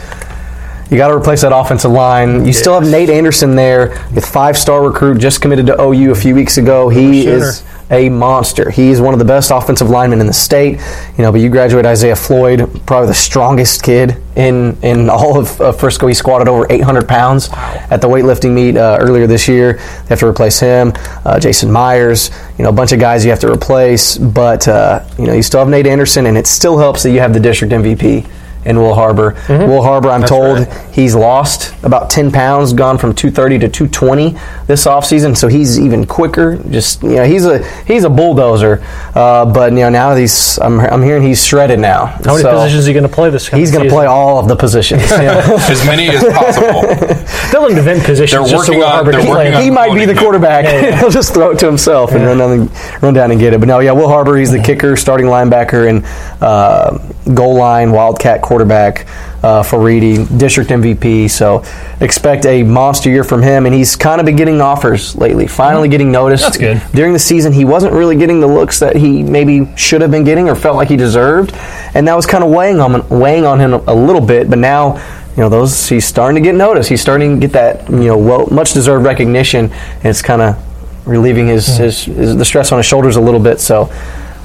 you 0.90 0.98
got 0.98 1.10
to 1.10 1.16
replace 1.16 1.42
that 1.42 1.56
offensive 1.56 1.92
line. 1.92 2.48
You 2.48 2.54
still 2.54 2.74
have 2.80 2.90
Nate 2.90 3.12
Anderson 3.12 3.56
there 3.56 3.90
with 4.16 4.26
five-star 4.26 4.82
recruit, 4.82 5.20
just 5.20 5.40
committed 5.40 5.68
to 5.68 5.80
OU 5.80 6.12
a 6.12 6.16
few 6.16 6.34
weeks 6.34 6.58
ago. 6.58 6.90
He 6.90 7.28
is 7.28 7.64
a 7.92 8.10
monster. 8.10 8.70
He's 8.70 9.02
one 9.02 9.14
of 9.14 9.20
the 9.20 9.26
best 9.26 9.52
offensive 9.52 9.90
linemen 9.90 10.22
in 10.22 10.28
the 10.28 10.34
state. 10.34 10.80
You 11.18 11.24
know, 11.24 11.32
but 11.32 11.42
you 11.42 11.50
graduate 11.50 11.86
Isaiah 11.86 12.16
Floyd, 12.16 12.82
probably 12.86 13.08
the 13.08 13.14
strongest 13.14 13.84
kid 13.84 14.18
in 14.36 14.78
in 14.84 15.10
all 15.10 15.40
of 15.40 15.60
uh, 15.60 15.72
Frisco. 15.72 16.08
He 16.08 16.14
squatted 16.14 16.48
over 16.48 16.68
800 16.70 17.08
pounds 17.08 17.50
at 17.54 17.98
the 18.02 18.08
weightlifting 18.08 18.54
meet 18.54 18.78
uh, 18.78 18.98
earlier 19.02 19.28
this 19.28 19.48
year. 19.48 19.74
They 19.74 20.08
have 20.10 20.20
to 20.20 20.28
replace 20.28 20.60
him. 20.60 20.94
Uh, 21.26 21.40
Jason 21.40 21.72
Myers. 21.72 22.30
You 22.58 22.64
know, 22.64 22.70
a 22.70 22.74
bunch 22.74 22.92
of 22.92 23.00
guys 23.00 23.24
you 23.24 23.32
have 23.32 23.40
to 23.40 23.52
replace. 23.52 24.18
But 24.18 24.68
uh, 24.68 25.06
you 25.18 25.26
know, 25.26 25.34
you 25.34 25.44
still 25.44 25.60
have 25.60 25.70
Nate 25.70 25.88
Anderson, 25.88 26.26
and 26.26 26.38
it 26.38 26.48
still 26.48 26.78
helps 26.78 27.04
that 27.04 27.12
you 27.12 27.20
have 27.20 27.34
the 27.34 27.40
district 27.40 27.74
MVP. 27.74 28.30
In 28.66 28.78
Will 28.78 28.94
Harbor, 28.94 29.36
Will 29.48 29.82
Harbor, 29.82 30.10
I'm 30.10 30.24
told 30.24 30.60
right. 30.60 30.88
he's 30.94 31.16
lost 31.16 31.74
about 31.84 32.10
10 32.10 32.30
pounds, 32.32 32.74
gone 32.74 32.98
from 32.98 33.16
230 33.16 33.60
to 33.60 33.70
220 33.70 34.32
this 34.68 34.86
offseason, 34.86 35.36
so 35.36 35.48
he's 35.48 35.80
even 35.80 36.06
quicker. 36.06 36.58
Just 36.70 37.02
you 37.02 37.16
know, 37.16 37.24
he's 37.24 37.46
a 37.46 37.64
he's 37.86 38.04
a 38.04 38.10
bulldozer. 38.10 38.84
Uh, 39.16 39.46
but 39.46 39.72
you 39.72 39.80
know, 39.80 39.90
now 39.90 40.14
he's 40.14 40.60
I'm, 40.60 40.80
I'm 40.82 41.02
hearing 41.02 41.24
he's 41.24 41.44
shredded 41.46 41.80
now. 41.80 42.08
How 42.08 42.34
many 42.34 42.42
So 42.42 42.52
positions 42.52 42.86
are 42.86 42.92
you 42.92 43.00
going 43.00 43.10
to 43.10 43.16
play 43.16 43.30
this? 43.30 43.46
Season? 43.46 43.60
He's 43.60 43.72
going 43.72 43.86
to 43.86 43.90
play 43.90 44.06
all 44.08 44.40
of 44.40 44.48
the 44.50 44.56
positions. 44.58 45.04
as 45.12 45.86
many 45.86 46.10
as 46.10 46.22
possible. 46.22 46.82
They'll 47.52 47.68
invent 47.68 48.04
positions. 48.04 48.32
They're 48.32 48.42
just 48.42 48.52
so 48.52 48.58
working 48.74 48.78
Will 48.80 48.86
on- 48.86 48.92
Harbor 48.92 49.12
they're 49.14 49.22
can 49.22 49.30
working 49.30 49.52
play. 49.54 49.58
on- 49.58 49.64
he 49.64 49.72
might 49.72 49.96
be 49.96 50.06
the 50.06 50.16
quarterback. 50.16 51.00
He'll 51.00 51.10
just 51.10 51.34
throw 51.34 51.52
it 51.52 51.60
to 51.60 51.66
himself 51.66 52.12
and 52.12 52.26
run 52.26 52.38
down, 52.38 52.52
and, 52.52 53.02
run 53.02 53.14
down 53.14 53.32
and 53.32 53.40
get 53.40 53.54
it. 53.54 53.60
But 53.60 53.68
no, 53.68 53.80
yeah, 53.80 53.94
Will 53.94 54.10
Harbor, 54.10 54.36
he's 54.38 54.52
the 54.52 54.62
kicker, 54.62 54.96
starting 54.98 55.28
linebacker, 55.28 55.90
and 55.90 56.06
uh, 56.44 56.98
goal 57.34 57.56
line 57.56 57.92
Wildcat 57.92 58.42
quarterback 58.42 59.08
uh, 59.44 59.64
for 59.64 59.80
Reedy, 59.80 60.26
district 60.38 60.70
MVP. 60.70 61.30
So 61.30 61.64
expect 62.02 62.46
a 62.46 62.64
monster 62.64 63.10
year 63.10 63.24
from 63.24 63.42
him, 63.42 63.66
and 63.66 63.74
he's 63.74 63.96
kind 63.96 64.20
of 64.20 64.26
been 64.26 64.36
getting 64.36 64.62
offers 64.62 65.16
lately. 65.16 65.48
Finally 65.48 65.90
getting 65.90 66.12
noticed. 66.12 66.44
That's 66.44 66.58
good. 66.58 66.82
During 66.94 67.14
the 67.14 67.20
season, 67.20 67.54
he 67.54 67.66
wasn't 67.66 67.94
really 67.94 68.16
getting 68.16 68.40
the 68.40 68.48
looks 68.48 68.80
that 68.80 68.96
he 68.96 69.24
maybe 69.24 69.74
should 69.76 70.02
have 70.02 70.12
been 70.12 70.24
getting 70.24 70.50
or 70.50 70.56
felt 70.56 70.76
like 70.76 70.90
he 70.90 70.98
deserved, 70.98 71.54
and 71.94 72.08
that 72.08 72.16
was 72.16 72.26
kind 72.26 72.44
of 72.44 72.50
weighing 72.50 72.80
on 72.80 73.08
weighing 73.10 73.46
on 73.46 73.60
him 73.60 73.74
a 73.74 73.94
little 73.94 74.26
bit. 74.26 74.50
But 74.50 74.60
now 74.60 74.98
you 75.32 75.38
know 75.44 75.50
those 75.50 75.88
he's 75.88 76.06
starting 76.06 76.42
to 76.42 76.48
get 76.48 76.56
noticed. 76.56 76.90
He's 76.90 77.02
starting 77.02 77.40
to 77.40 77.48
get 77.48 77.54
that 77.54 77.90
you 77.90 78.08
know 78.08 78.18
well 78.18 78.48
much 78.52 78.74
deserved 78.74 79.06
recognition, 79.06 79.72
and 79.72 80.06
it's 80.06 80.22
kind 80.22 80.42
of 80.42 81.08
relieving 81.08 81.48
his, 81.48 81.66
his, 81.78 82.04
his 82.04 82.36
the 82.36 82.46
stress 82.46 82.72
on 82.72 82.78
his 82.78 82.86
shoulders 82.86 83.16
a 83.16 83.22
little 83.22 83.40
bit. 83.40 83.60
So. 83.60 83.92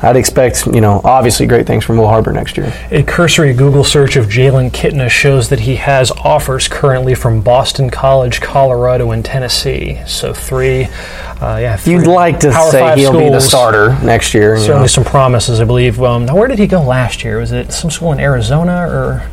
I'd 0.05 0.17
expect, 0.17 0.67
you 0.67 0.81
know, 0.83 1.01
obviously 1.03 1.47
great 1.47 1.67
things 1.67 1.85
from 1.85 1.97
Will 1.97 2.09
Harbor 2.09 2.31
next 2.31 2.59
year. 2.59 2.73
A 2.91 3.03
cursory 3.03 3.55
Google 3.55 3.85
search 3.85 4.17
of 4.17 4.27
Jalen 4.27 4.71
Kitna 4.71 5.09
shows 5.09 5.49
that 5.49 5.61
he 5.61 5.77
has 5.77 6.11
offers 6.11 6.69
currently 6.69 7.15
from 7.15 7.41
Boston 7.41 7.89
College, 7.89 8.41
Colorado, 8.41 9.13
and 9.13 9.25
Tennessee. 9.25 10.01
So 10.07 10.35
three, 10.35 10.85
uh, 11.41 11.59
yeah. 11.61 11.77
Three 11.77 11.95
You'd 11.95 12.07
like 12.07 12.39
to 12.41 12.53
say 12.71 12.97
he'll 12.97 13.19
be 13.19 13.31
the 13.31 13.41
starter 13.41 13.99
next 14.05 14.35
year. 14.35 14.57
you 14.57 14.61
Certainly 14.61 14.81
know. 14.83 14.87
some 14.89 15.05
promises, 15.05 15.61
I 15.61 15.65
believe. 15.65 16.03
Um, 16.03 16.27
now, 16.27 16.37
where 16.37 16.49
did 16.49 16.59
he 16.59 16.67
go 16.67 16.83
last 16.83 17.25
year? 17.25 17.39
Was 17.39 17.53
it 17.53 17.73
some 17.73 17.91
school 17.91 18.13
in 18.13 18.21
Arizona 18.21 18.87
or 18.87 19.27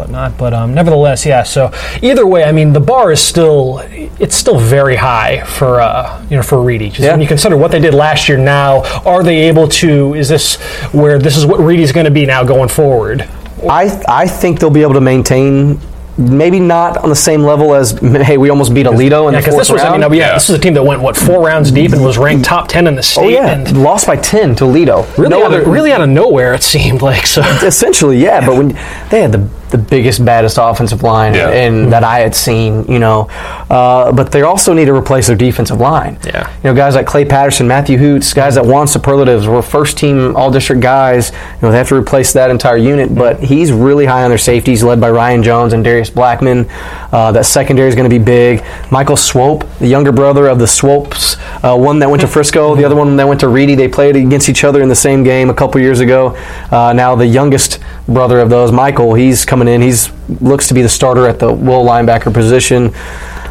whatnot? 0.00 0.36
But 0.38 0.52
um, 0.54 0.74
nevertheless, 0.74 1.24
yeah. 1.26 1.42
So 1.42 1.70
either 2.02 2.26
way, 2.26 2.44
I 2.44 2.52
mean, 2.52 2.72
the 2.72 2.80
bar 2.80 3.12
is 3.12 3.20
still 3.20 3.78
it's 4.18 4.34
still 4.34 4.58
very 4.58 4.96
high 4.96 5.44
for 5.44 5.80
uh, 5.80 6.24
you 6.30 6.36
know 6.36 6.42
for 6.42 6.62
Reedy. 6.62 6.88
Just 6.88 7.00
Yeah. 7.00 7.12
when 7.12 7.20
you 7.20 7.28
consider 7.28 7.56
what 7.56 7.70
they 7.70 7.80
did 7.80 7.94
last 7.94 8.28
year, 8.28 8.38
now 8.38 8.82
are 9.04 9.22
they 9.22 9.48
able 9.48 9.68
to? 9.82 10.14
Is 10.14 10.28
this 10.28 10.56
where 10.92 11.18
this 11.18 11.36
is 11.36 11.44
what 11.46 11.60
Reedy's 11.60 11.92
going 11.92 12.06
to 12.06 12.10
be 12.10 12.26
now 12.26 12.42
going 12.42 12.68
forward? 12.68 13.28
I 13.68 14.02
I 14.08 14.26
think 14.26 14.58
they'll 14.58 14.70
be 14.70 14.82
able 14.82 14.94
to 14.94 15.00
maintain. 15.00 15.78
Maybe 16.18 16.60
not 16.60 16.98
on 16.98 17.08
the 17.08 17.16
same 17.16 17.42
level 17.44 17.74
as 17.74 17.92
hey, 18.28 18.36
we 18.36 18.50
almost 18.50 18.74
beat 18.74 18.84
Aledo 18.84 19.28
in 19.28 19.32
Yeah, 19.34 19.40
the 19.40 19.46
fourth 19.52 19.60
this 19.60 19.70
was, 19.70 19.80
I 19.80 19.88
round. 19.96 20.02
mean, 20.02 20.20
yeah, 20.20 20.34
this 20.34 20.48
was 20.50 20.58
a 20.58 20.60
team 20.60 20.74
that 20.74 20.82
went 20.82 21.00
what 21.00 21.16
four 21.16 21.40
rounds 21.46 21.70
deep 21.70 21.92
and 21.92 22.04
was 22.04 22.18
ranked 22.18 22.44
top 22.44 22.68
ten 22.68 22.86
in 22.86 22.94
the 22.94 23.02
state. 23.02 23.22
oh 23.24 23.28
yeah, 23.28 23.46
and 23.54 23.82
lost 23.82 24.06
by 24.06 24.16
ten 24.16 24.54
to 24.56 24.64
Aledo. 24.64 25.06
really, 25.16 25.30
No 25.30 25.46
out 25.46 25.54
of, 25.54 25.66
really 25.66 25.92
out 25.92 26.02
of 26.02 26.10
nowhere 26.10 26.52
it 26.52 26.62
seemed 26.62 27.00
like. 27.00 27.26
So 27.26 27.40
essentially, 27.64 28.18
yeah. 28.22 28.44
But 28.44 28.56
when 28.56 28.68
they 29.10 29.22
had 29.22 29.32
the 29.32 29.48
the 29.70 29.78
biggest, 29.78 30.24
baddest 30.24 30.58
offensive 30.60 31.02
line 31.02 31.34
Yeah. 31.34 31.48
and 31.50 31.92
that 31.92 32.04
I 32.04 32.20
had 32.20 32.34
seen. 32.34 32.84
You 32.88 32.98
know, 32.98 33.28
uh, 33.70 34.12
but 34.12 34.32
they 34.32 34.42
also 34.42 34.72
need 34.72 34.86
to 34.86 34.94
replace 34.94 35.26
their 35.26 35.36
defensive 35.36 35.80
line. 35.80 36.18
Yeah. 36.24 36.48
You 36.62 36.70
know, 36.70 36.74
guys 36.74 36.94
like 36.94 37.06
Clay 37.06 37.24
Patterson, 37.24 37.66
Matthew 37.68 37.98
Hoots, 37.98 38.32
guys 38.34 38.54
that 38.56 38.64
won 38.66 38.86
superlatives, 38.86 39.46
were 39.46 39.62
first 39.62 39.96
team 39.96 40.36
All 40.36 40.50
District 40.50 40.80
guys. 40.82 41.30
You 41.30 41.36
know, 41.62 41.70
they 41.72 41.78
have 41.78 41.88
to 41.88 41.94
replace 41.96 42.32
that 42.32 42.50
entire 42.50 42.76
unit. 42.76 43.14
But 43.14 43.40
he's 43.40 43.72
really 43.72 44.06
high 44.06 44.24
on 44.24 44.30
their 44.30 44.38
safeties, 44.38 44.82
led 44.82 45.00
by 45.00 45.10
Ryan 45.10 45.42
Jones 45.42 45.72
and 45.72 45.82
Darius 45.84 46.10
Blackman. 46.10 46.66
Uh, 47.12 47.32
that 47.32 47.44
secondary 47.46 47.88
is 47.88 47.94
going 47.94 48.08
to 48.08 48.18
be 48.18 48.22
big. 48.22 48.62
Michael 48.90 49.16
Swope, 49.16 49.64
the 49.78 49.86
younger 49.88 50.12
brother 50.12 50.46
of 50.48 50.58
the 50.58 50.66
Swopes, 50.66 51.36
uh, 51.64 51.76
one 51.76 51.98
that 52.00 52.08
went 52.10 52.20
to 52.22 52.26
Frisco, 52.36 52.74
the 52.74 52.84
other 52.84 52.96
one 52.96 53.16
that 53.16 53.26
went 53.28 53.40
to 53.40 53.48
Reedy. 53.48 53.74
They 53.74 53.88
played 53.88 54.16
against 54.16 54.48
each 54.48 54.64
other 54.64 54.82
in 54.82 54.88
the 54.88 54.94
same 54.94 55.22
game 55.22 55.50
a 55.50 55.54
couple 55.54 55.80
years 55.80 56.00
ago. 56.00 56.36
Uh, 56.70 56.92
now 56.92 57.14
the 57.14 57.26
youngest 57.26 57.78
brother 58.06 58.40
of 58.40 58.50
those, 58.50 58.72
Michael, 58.72 59.14
he's 59.14 59.44
coming 59.44 59.68
in. 59.68 59.82
He's 59.82 60.10
looks 60.40 60.68
to 60.68 60.74
be 60.74 60.82
the 60.82 60.88
starter 60.88 61.26
at 61.26 61.38
the 61.38 61.52
will 61.52 61.84
linebacker 61.84 62.32
position. 62.32 62.92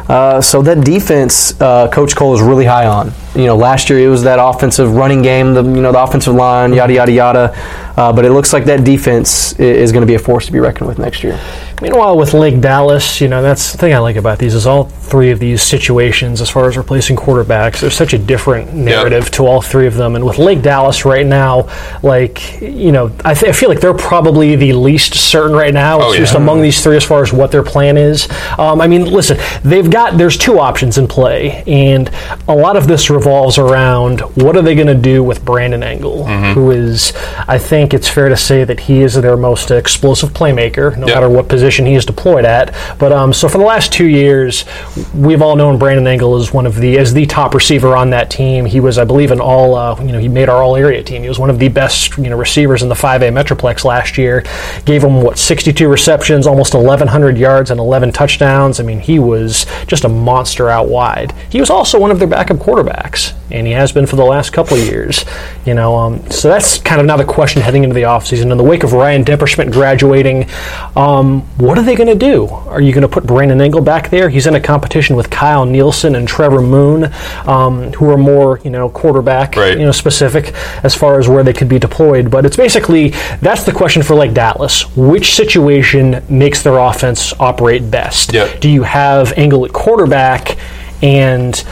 Uh, 0.08 0.40
so 0.40 0.60
that 0.62 0.84
defense, 0.84 1.58
uh, 1.60 1.88
Coach 1.88 2.16
Cole 2.16 2.34
is 2.34 2.40
really 2.40 2.64
high 2.64 2.86
on. 2.86 3.12
You 3.40 3.46
know, 3.46 3.56
last 3.56 3.88
year 3.90 3.98
it 4.00 4.08
was 4.08 4.22
that 4.24 4.38
offensive 4.40 4.92
running 4.94 5.22
game, 5.22 5.54
the 5.54 5.62
you 5.64 5.80
know 5.80 5.92
the 5.92 6.02
offensive 6.02 6.34
line, 6.34 6.72
yada 6.74 6.92
yada 6.92 7.12
yada. 7.12 7.90
Uh, 7.96 8.12
but 8.12 8.24
it 8.24 8.30
looks 8.32 8.52
like 8.52 8.64
that 8.64 8.84
defense 8.84 9.52
is 9.58 9.92
going 9.92 10.00
to 10.00 10.06
be 10.06 10.14
a 10.14 10.18
force 10.18 10.46
to 10.46 10.52
be 10.52 10.58
reckoned 10.58 10.88
with 10.88 10.98
next 10.98 11.22
year. 11.22 11.38
Meanwhile, 11.82 12.16
with 12.16 12.32
Lake 12.34 12.60
Dallas, 12.60 13.20
you 13.20 13.28
know, 13.28 13.42
that's 13.42 13.72
the 13.72 13.78
thing 13.78 13.92
I 13.94 13.98
like 13.98 14.16
about 14.16 14.38
these 14.38 14.54
is 14.54 14.66
all 14.66 14.84
three 14.84 15.30
of 15.30 15.38
these 15.38 15.62
situations, 15.62 16.40
as 16.40 16.48
far 16.48 16.66
as 16.68 16.76
replacing 16.78 17.16
quarterbacks, 17.16 17.80
there's 17.80 17.94
such 17.94 18.12
a 18.14 18.18
different 18.18 18.74
narrative 18.74 19.30
to 19.32 19.46
all 19.46 19.60
three 19.60 19.86
of 19.86 19.94
them. 19.94 20.14
And 20.16 20.24
with 20.24 20.38
Lake 20.38 20.62
Dallas 20.62 21.04
right 21.04 21.26
now, 21.26 21.68
like, 22.02 22.60
you 22.62 22.92
know, 22.92 23.14
I, 23.24 23.34
th- 23.34 23.50
I 23.50 23.52
feel 23.52 23.68
like 23.68 23.80
they're 23.80 23.94
probably 23.94 24.56
the 24.56 24.72
least 24.74 25.14
certain 25.14 25.54
right 25.56 25.72
now, 25.74 26.00
Oh, 26.00 26.14
just 26.14 26.34
yeah. 26.34 26.40
among 26.40 26.62
these 26.62 26.82
three 26.82 26.96
as 26.96 27.04
far 27.04 27.22
as 27.22 27.32
what 27.32 27.50
their 27.50 27.62
plan 27.64 27.96
is. 27.96 28.28
Um, 28.58 28.80
I 28.80 28.86
mean, 28.86 29.04
listen, 29.06 29.38
they've 29.64 29.90
got, 29.90 30.16
there's 30.18 30.36
two 30.38 30.58
options 30.58 30.96
in 30.98 31.06
play, 31.08 31.62
and 31.66 32.10
a 32.48 32.54
lot 32.54 32.76
of 32.76 32.86
this 32.86 33.08
revolves 33.10 33.29
around 33.34 34.20
what 34.42 34.56
are 34.56 34.62
they 34.62 34.74
going 34.74 34.86
to 34.86 34.94
do 34.94 35.22
with 35.22 35.44
Brandon 35.44 35.82
Engel, 35.82 36.24
Mm-hmm. 36.24 36.52
who 36.52 36.70
is, 36.70 37.12
I 37.48 37.58
think 37.58 37.94
it's 37.94 38.08
fair 38.08 38.28
to 38.28 38.36
say 38.36 38.64
that 38.64 38.80
he 38.80 39.00
is 39.02 39.14
their 39.14 39.36
most 39.36 39.70
explosive 39.70 40.30
playmaker, 40.30 40.96
no 40.96 41.06
Yep. 41.06 41.14
matter 41.16 41.28
what 41.28 41.48
position 41.48 41.86
he 41.86 41.94
is 41.94 42.04
deployed 42.04 42.44
at. 42.44 42.74
But 42.98 43.12
um, 43.12 43.32
so 43.32 43.48
for 43.48 43.58
the 43.58 43.64
last 43.64 43.92
two 43.92 44.06
years, 44.06 44.64
we've 45.14 45.42
all 45.42 45.56
known 45.56 45.78
Brandon 45.78 46.06
Engel 46.06 46.36
as 46.36 46.52
one 46.52 46.66
of 46.66 46.76
the 46.76 46.98
as 46.98 47.12
the 47.14 47.26
top 47.26 47.54
receiver 47.54 47.96
on 47.96 48.10
that 48.10 48.30
team. 48.30 48.64
He 48.64 48.80
was, 48.80 48.98
I 48.98 49.04
believe, 49.04 49.30
an 49.30 49.40
all 49.40 49.74
uh, 49.74 49.96
you 50.00 50.12
know 50.12 50.18
he 50.18 50.28
made 50.28 50.48
our 50.48 50.62
all 50.62 50.76
area 50.76 51.02
team. 51.02 51.22
He 51.22 51.28
was 51.28 51.38
one 51.38 51.50
of 51.50 51.58
the 51.58 51.68
best 51.68 52.16
you 52.18 52.28
know 52.30 52.36
receivers 52.36 52.82
in 52.82 52.88
the 52.88 52.94
5A 52.94 53.30
Metroplex 53.32 53.84
last 53.84 54.18
year. 54.18 54.44
Gave 54.84 55.02
him 55.04 55.22
what 55.22 55.38
62 55.38 55.88
receptions, 55.88 56.46
almost 56.46 56.74
1,100 56.74 57.38
yards, 57.38 57.70
and 57.70 57.78
11 57.80 58.12
touchdowns. 58.12 58.80
I 58.80 58.82
mean, 58.82 59.00
he 59.00 59.18
was 59.18 59.66
just 59.86 60.04
a 60.04 60.08
monster 60.08 60.68
out 60.68 60.88
wide. 60.88 61.32
He 61.50 61.60
was 61.60 61.70
also 61.70 61.98
one 61.98 62.10
of 62.10 62.18
their 62.18 62.28
backup 62.28 62.58
quarterbacks, 62.58 63.09
and 63.50 63.66
he 63.66 63.72
has 63.72 63.90
been 63.92 64.06
for 64.06 64.16
the 64.16 64.24
last 64.24 64.52
couple 64.52 64.76
of 64.76 64.84
years. 64.86 65.24
You 65.66 65.74
know, 65.74 65.96
um, 65.96 66.30
so 66.30 66.48
that's 66.48 66.78
kind 66.78 67.00
of 67.00 67.06
now 67.06 67.16
the 67.16 67.24
question 67.24 67.60
heading 67.62 67.84
into 67.84 67.94
the 67.94 68.02
offseason. 68.02 68.50
In 68.52 68.56
the 68.58 68.64
wake 68.64 68.84
of 68.84 68.92
Ryan 68.92 69.24
Depperschmidt 69.24 69.72
graduating, 69.72 70.48
um, 70.96 71.42
what 71.58 71.76
are 71.78 71.82
they 71.82 71.94
going 71.96 72.08
to 72.08 72.14
do? 72.14 72.46
Are 72.46 72.80
you 72.80 72.92
going 72.92 73.02
to 73.02 73.08
put 73.08 73.26
Brandon 73.26 73.60
Engel 73.60 73.80
back 73.80 74.10
there? 74.10 74.28
He's 74.28 74.46
in 74.46 74.54
a 74.54 74.60
competition 74.60 75.16
with 75.16 75.30
Kyle 75.30 75.64
Nielsen 75.64 76.14
and 76.14 76.26
Trevor 76.28 76.60
Moon, 76.62 77.10
um, 77.46 77.92
who 77.94 78.08
are 78.10 78.16
more, 78.18 78.60
you 78.64 78.70
know, 78.70 78.88
quarterback, 78.88 79.56
Right. 79.56 79.78
you 79.78 79.84
know, 79.84 79.92
specific 79.92 80.54
as 80.84 80.94
far 80.94 81.18
as 81.18 81.28
where 81.28 81.42
they 81.42 81.52
could 81.52 81.68
be 81.68 81.78
deployed. 81.78 82.30
But 82.30 82.46
it's 82.46 82.56
basically 82.56 83.08
that's 83.40 83.64
the 83.64 83.72
question 83.72 84.02
for 84.02 84.14
Lake 84.14 84.34
Dallas. 84.34 84.84
Which 84.96 85.34
situation 85.34 86.22
makes 86.28 86.62
their 86.62 86.78
offense 86.78 87.32
operate 87.40 87.90
best? 87.90 88.32
Yep. 88.32 88.60
Do 88.60 88.68
you 88.68 88.82
have 88.84 89.32
Engel 89.36 89.64
at 89.64 89.72
quarterback 89.72 90.56
and 91.02 91.62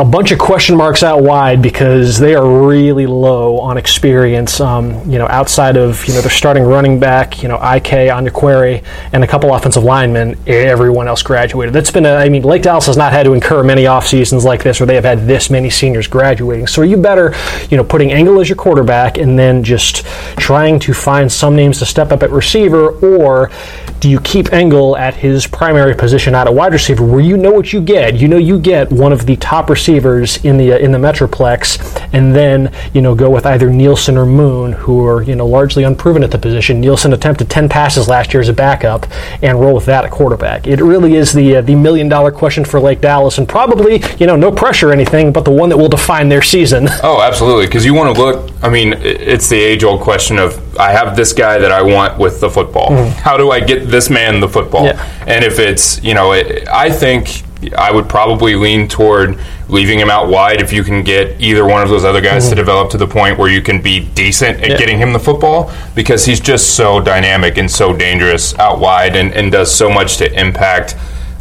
a 0.00 0.04
bunch 0.04 0.32
of 0.32 0.38
question 0.38 0.78
marks 0.78 1.02
out 1.02 1.22
wide 1.22 1.60
because 1.60 2.18
they 2.18 2.34
are 2.34 2.66
really 2.66 3.06
low 3.06 3.58
on 3.58 3.76
experience. 3.76 4.58
Um, 4.58 4.94
you 5.10 5.18
know, 5.18 5.26
outside 5.28 5.76
of 5.76 6.02
you 6.08 6.14
know 6.14 6.22
their 6.22 6.30
starting 6.30 6.62
running 6.62 6.98
back, 6.98 7.42
you 7.42 7.48
know 7.50 7.56
Ik 7.56 7.84
Onyekwere, 7.84 8.82
and 9.12 9.22
a 9.22 9.26
couple 9.26 9.54
offensive 9.54 9.84
linemen, 9.84 10.38
everyone 10.46 11.06
else 11.06 11.22
graduated. 11.22 11.74
That's 11.74 11.90
been 11.90 12.06
a, 12.06 12.14
I 12.14 12.30
mean, 12.30 12.44
Lake 12.44 12.62
Dallas 12.62 12.86
has 12.86 12.96
not 12.96 13.12
had 13.12 13.24
to 13.24 13.34
incur 13.34 13.62
many 13.62 13.86
off 13.86 14.06
seasons 14.06 14.42
like 14.42 14.62
this 14.62 14.80
where 14.80 14.86
they 14.86 14.94
have 14.94 15.04
had 15.04 15.26
this 15.26 15.50
many 15.50 15.68
seniors 15.68 16.06
graduating. 16.06 16.66
So 16.66 16.80
are 16.80 16.86
you 16.86 16.96
better, 16.96 17.34
you 17.68 17.76
know, 17.76 17.84
putting 17.84 18.10
Engel 18.10 18.40
as 18.40 18.48
your 18.48 18.56
quarterback 18.56 19.18
and 19.18 19.38
then 19.38 19.62
just 19.62 20.06
trying 20.38 20.80
to 20.80 20.94
find 20.94 21.30
some 21.30 21.54
names 21.54 21.78
to 21.80 21.84
step 21.84 22.10
up 22.10 22.22
at 22.22 22.30
receiver, 22.30 22.92
or 23.00 23.50
do 24.00 24.08
you 24.08 24.18
keep 24.20 24.50
Engel 24.50 24.96
at 24.96 25.12
his 25.12 25.46
primary 25.46 25.94
position 25.94 26.34
out 26.34 26.46
at 26.46 26.54
wide 26.54 26.72
receiver, 26.72 27.04
where 27.04 27.20
you 27.20 27.36
know 27.36 27.52
what 27.52 27.70
you 27.70 27.82
get? 27.82 28.14
You 28.16 28.28
know 28.28 28.38
you 28.38 28.58
get 28.58 28.90
one 28.90 29.12
of 29.12 29.26
the 29.26 29.36
top 29.36 29.68
receivers 29.68 29.89
in 29.96 30.56
the 30.56 30.72
uh, 30.72 30.78
in 30.78 30.92
the 30.92 30.98
metroplex, 30.98 32.08
and 32.12 32.34
then 32.34 32.72
you 32.94 33.02
know 33.02 33.14
go 33.14 33.30
with 33.30 33.46
either 33.46 33.70
Nielsen 33.70 34.16
or 34.16 34.26
Moon, 34.26 34.72
who 34.72 35.04
are 35.06 35.22
you 35.22 35.34
know 35.34 35.46
largely 35.46 35.84
unproven 35.84 36.22
at 36.22 36.30
the 36.30 36.38
position. 36.38 36.80
Nielsen 36.80 37.12
attempted 37.12 37.50
ten 37.50 37.68
passes 37.68 38.08
last 38.08 38.32
year 38.32 38.40
as 38.40 38.48
a 38.48 38.52
backup, 38.52 39.06
and 39.42 39.60
roll 39.60 39.74
with 39.74 39.86
that 39.86 40.04
at 40.04 40.10
quarterback. 40.10 40.66
It 40.66 40.80
really 40.80 41.14
is 41.14 41.32
the 41.32 41.56
uh, 41.56 41.60
the 41.62 41.74
million 41.74 42.08
dollar 42.08 42.30
question 42.30 42.64
for 42.64 42.80
Lake 42.80 43.00
Dallas, 43.00 43.38
and 43.38 43.48
probably 43.48 44.02
you 44.18 44.26
know 44.26 44.36
no 44.36 44.52
pressure 44.52 44.90
or 44.90 44.92
anything, 44.92 45.32
but 45.32 45.44
the 45.44 45.50
one 45.50 45.68
that 45.68 45.76
will 45.76 45.88
define 45.88 46.28
their 46.28 46.42
season. 46.42 46.88
Oh, 47.02 47.22
absolutely. 47.22 47.66
Because 47.66 47.84
you 47.84 47.94
want 47.94 48.14
to 48.14 48.22
look. 48.22 48.50
I 48.62 48.68
mean, 48.68 48.92
it's 48.98 49.48
the 49.48 49.58
age-old 49.58 50.00
question 50.00 50.38
of 50.38 50.76
I 50.78 50.92
have 50.92 51.16
this 51.16 51.32
guy 51.32 51.58
that 51.58 51.72
I 51.72 51.82
want 51.82 52.18
with 52.18 52.40
the 52.40 52.50
football. 52.50 52.94
How 53.12 53.36
do 53.36 53.50
I 53.50 53.60
get 53.60 53.88
this 53.88 54.10
man 54.10 54.38
the 54.38 54.48
football? 54.48 54.86
Mm-hmm. 54.86 55.28
Yeah. 55.28 55.34
And 55.34 55.44
if 55.44 55.58
it's 55.58 56.02
you 56.04 56.14
know, 56.14 56.32
it, 56.32 56.68
I 56.68 56.90
think 56.90 57.42
I 57.76 57.90
would 57.90 58.08
probably 58.08 58.54
lean 58.54 58.88
toward 58.88 59.38
leaving 59.70 59.98
him 59.98 60.10
out 60.10 60.28
wide 60.28 60.60
if 60.60 60.72
you 60.72 60.82
can 60.82 61.02
get 61.02 61.40
either 61.40 61.64
one 61.64 61.80
of 61.82 61.88
those 61.88 62.04
other 62.04 62.20
guys 62.20 62.48
to 62.48 62.54
develop 62.54 62.90
to 62.90 62.98
the 62.98 63.06
point 63.06 63.38
where 63.38 63.48
you 63.50 63.62
can 63.62 63.80
be 63.80 64.00
decent 64.00 64.56
at 64.58 64.62
Mm-hmm. 64.62 64.70
Yeah. 64.72 64.78
getting 64.78 64.98
him 64.98 65.12
the 65.12 65.18
football 65.20 65.72
because 65.94 66.24
he's 66.24 66.40
just 66.40 66.74
so 66.76 67.00
dynamic 67.00 67.56
and 67.58 67.70
so 67.70 67.92
dangerous 67.94 68.58
out 68.58 68.80
wide 68.80 69.16
and, 69.16 69.32
and 69.32 69.50
does 69.52 69.72
so 69.74 69.88
much 69.88 70.16
to 70.18 70.26
impact 70.40 70.96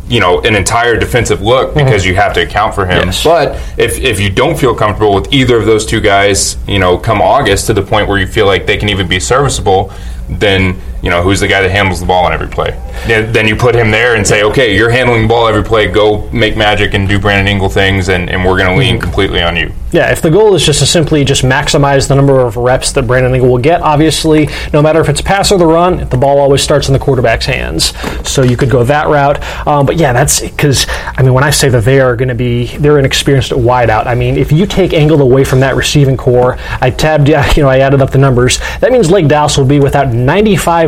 you 0.07 0.19
know 0.19 0.41
an 0.41 0.55
entire 0.55 0.97
defensive 0.97 1.41
look 1.41 1.73
because 1.75 2.03
you 2.05 2.15
have 2.15 2.33
to 2.33 2.41
account 2.41 2.73
for 2.73 2.85
him 2.85 3.05
Yes. 3.07 3.23
but 3.23 3.55
if, 3.77 3.99
if 3.99 4.19
you 4.19 4.29
don't 4.31 4.57
feel 4.57 4.73
comfortable 4.73 5.13
with 5.13 5.31
either 5.31 5.57
of 5.57 5.65
those 5.67 5.85
two 5.85 6.01
guys, 6.01 6.57
you 6.67 6.79
know, 6.79 6.97
come 6.97 7.21
August 7.21 7.67
to 7.67 7.73
the 7.73 7.83
point 7.83 8.07
where 8.07 8.17
you 8.17 8.25
feel 8.25 8.47
like 8.47 8.65
they 8.65 8.77
can 8.77 8.89
even 8.89 9.07
be 9.07 9.19
serviceable, 9.19 9.91
then 10.27 10.79
you 11.01 11.09
know 11.09 11.21
who's 11.21 11.39
the 11.39 11.47
guy 11.47 11.61
that 11.61 11.71
handles 11.71 11.99
the 11.99 12.05
ball 12.05 12.25
on 12.25 12.33
every 12.33 12.47
play. 12.47 12.71
Then, 13.07 13.47
you 13.47 13.55
put 13.55 13.73
him 13.73 13.89
there 13.89 14.15
and 14.15 14.27
say, 14.27 14.43
okay, 14.43 14.75
you're 14.75 14.89
handling 14.89 15.23
the 15.23 15.27
ball 15.27 15.47
every 15.47 15.63
play. 15.63 15.87
Go 15.87 16.29
make 16.31 16.57
magic 16.57 16.93
and 16.93 17.07
do 17.07 17.17
Brandon 17.17 17.47
Engel 17.47 17.69
things, 17.69 18.09
and, 18.09 18.29
and 18.29 18.43
we're 18.43 18.57
going 18.57 18.69
to 18.69 18.75
lean 18.75 18.99
completely 18.99 19.41
on 19.41 19.55
you. 19.55 19.71
Yeah, 19.91 20.11
if 20.11 20.21
the 20.21 20.29
goal 20.29 20.53
is 20.53 20.63
just 20.63 20.79
to 20.81 20.85
simply 20.85 21.23
just 21.23 21.41
maximize 21.41 22.07
the 22.07 22.15
number 22.15 22.39
of 22.39 22.57
reps 22.57 22.91
that 22.91 23.07
Brandon 23.07 23.33
Engel 23.33 23.49
will 23.49 23.57
get, 23.57 23.81
obviously, 23.81 24.47
no 24.71 24.83
matter 24.83 24.99
if 25.01 25.09
it's 25.09 25.21
a 25.21 25.23
pass 25.23 25.51
or 25.51 25.57
the 25.57 25.65
run, 25.65 26.07
the 26.09 26.17
ball 26.17 26.37
always 26.37 26.61
starts 26.61 26.87
in 26.87 26.93
the 26.93 26.99
quarterback's 26.99 27.47
hands. 27.47 27.97
So 28.27 28.43
you 28.43 28.55
could 28.55 28.69
go 28.69 28.83
that 28.83 29.07
route. 29.07 29.41
Um, 29.65 29.87
but 29.87 29.97
yeah, 29.97 30.13
that's 30.13 30.41
because 30.41 30.85
I 30.89 31.23
mean, 31.23 31.33
when 31.33 31.43
I 31.43 31.49
say 31.49 31.69
that 31.69 31.83
they 31.83 31.99
are 31.99 32.15
going 32.15 32.29
to 32.29 32.35
be, 32.35 32.67
they're 32.77 32.99
an 32.99 33.05
experienced 33.05 33.51
wideout. 33.51 34.05
I 34.05 34.15
mean, 34.15 34.37
if 34.37 34.51
you 34.51 34.65
take 34.65 34.93
Engel 34.93 35.21
away 35.21 35.43
from 35.43 35.59
that 35.61 35.75
receiving 35.75 36.17
corps, 36.17 36.57
I 36.81 36.91
tabbed, 36.91 37.27
you 37.57 37.63
know, 37.63 37.69
I 37.69 37.79
added 37.79 38.01
up 38.01 38.11
the 38.11 38.19
numbers. 38.19 38.59
That 38.79 38.91
means 38.91 39.09
Lake 39.09 39.27
Dallas 39.27 39.57
will 39.57 39.65
be 39.65 39.79
without 39.79 40.13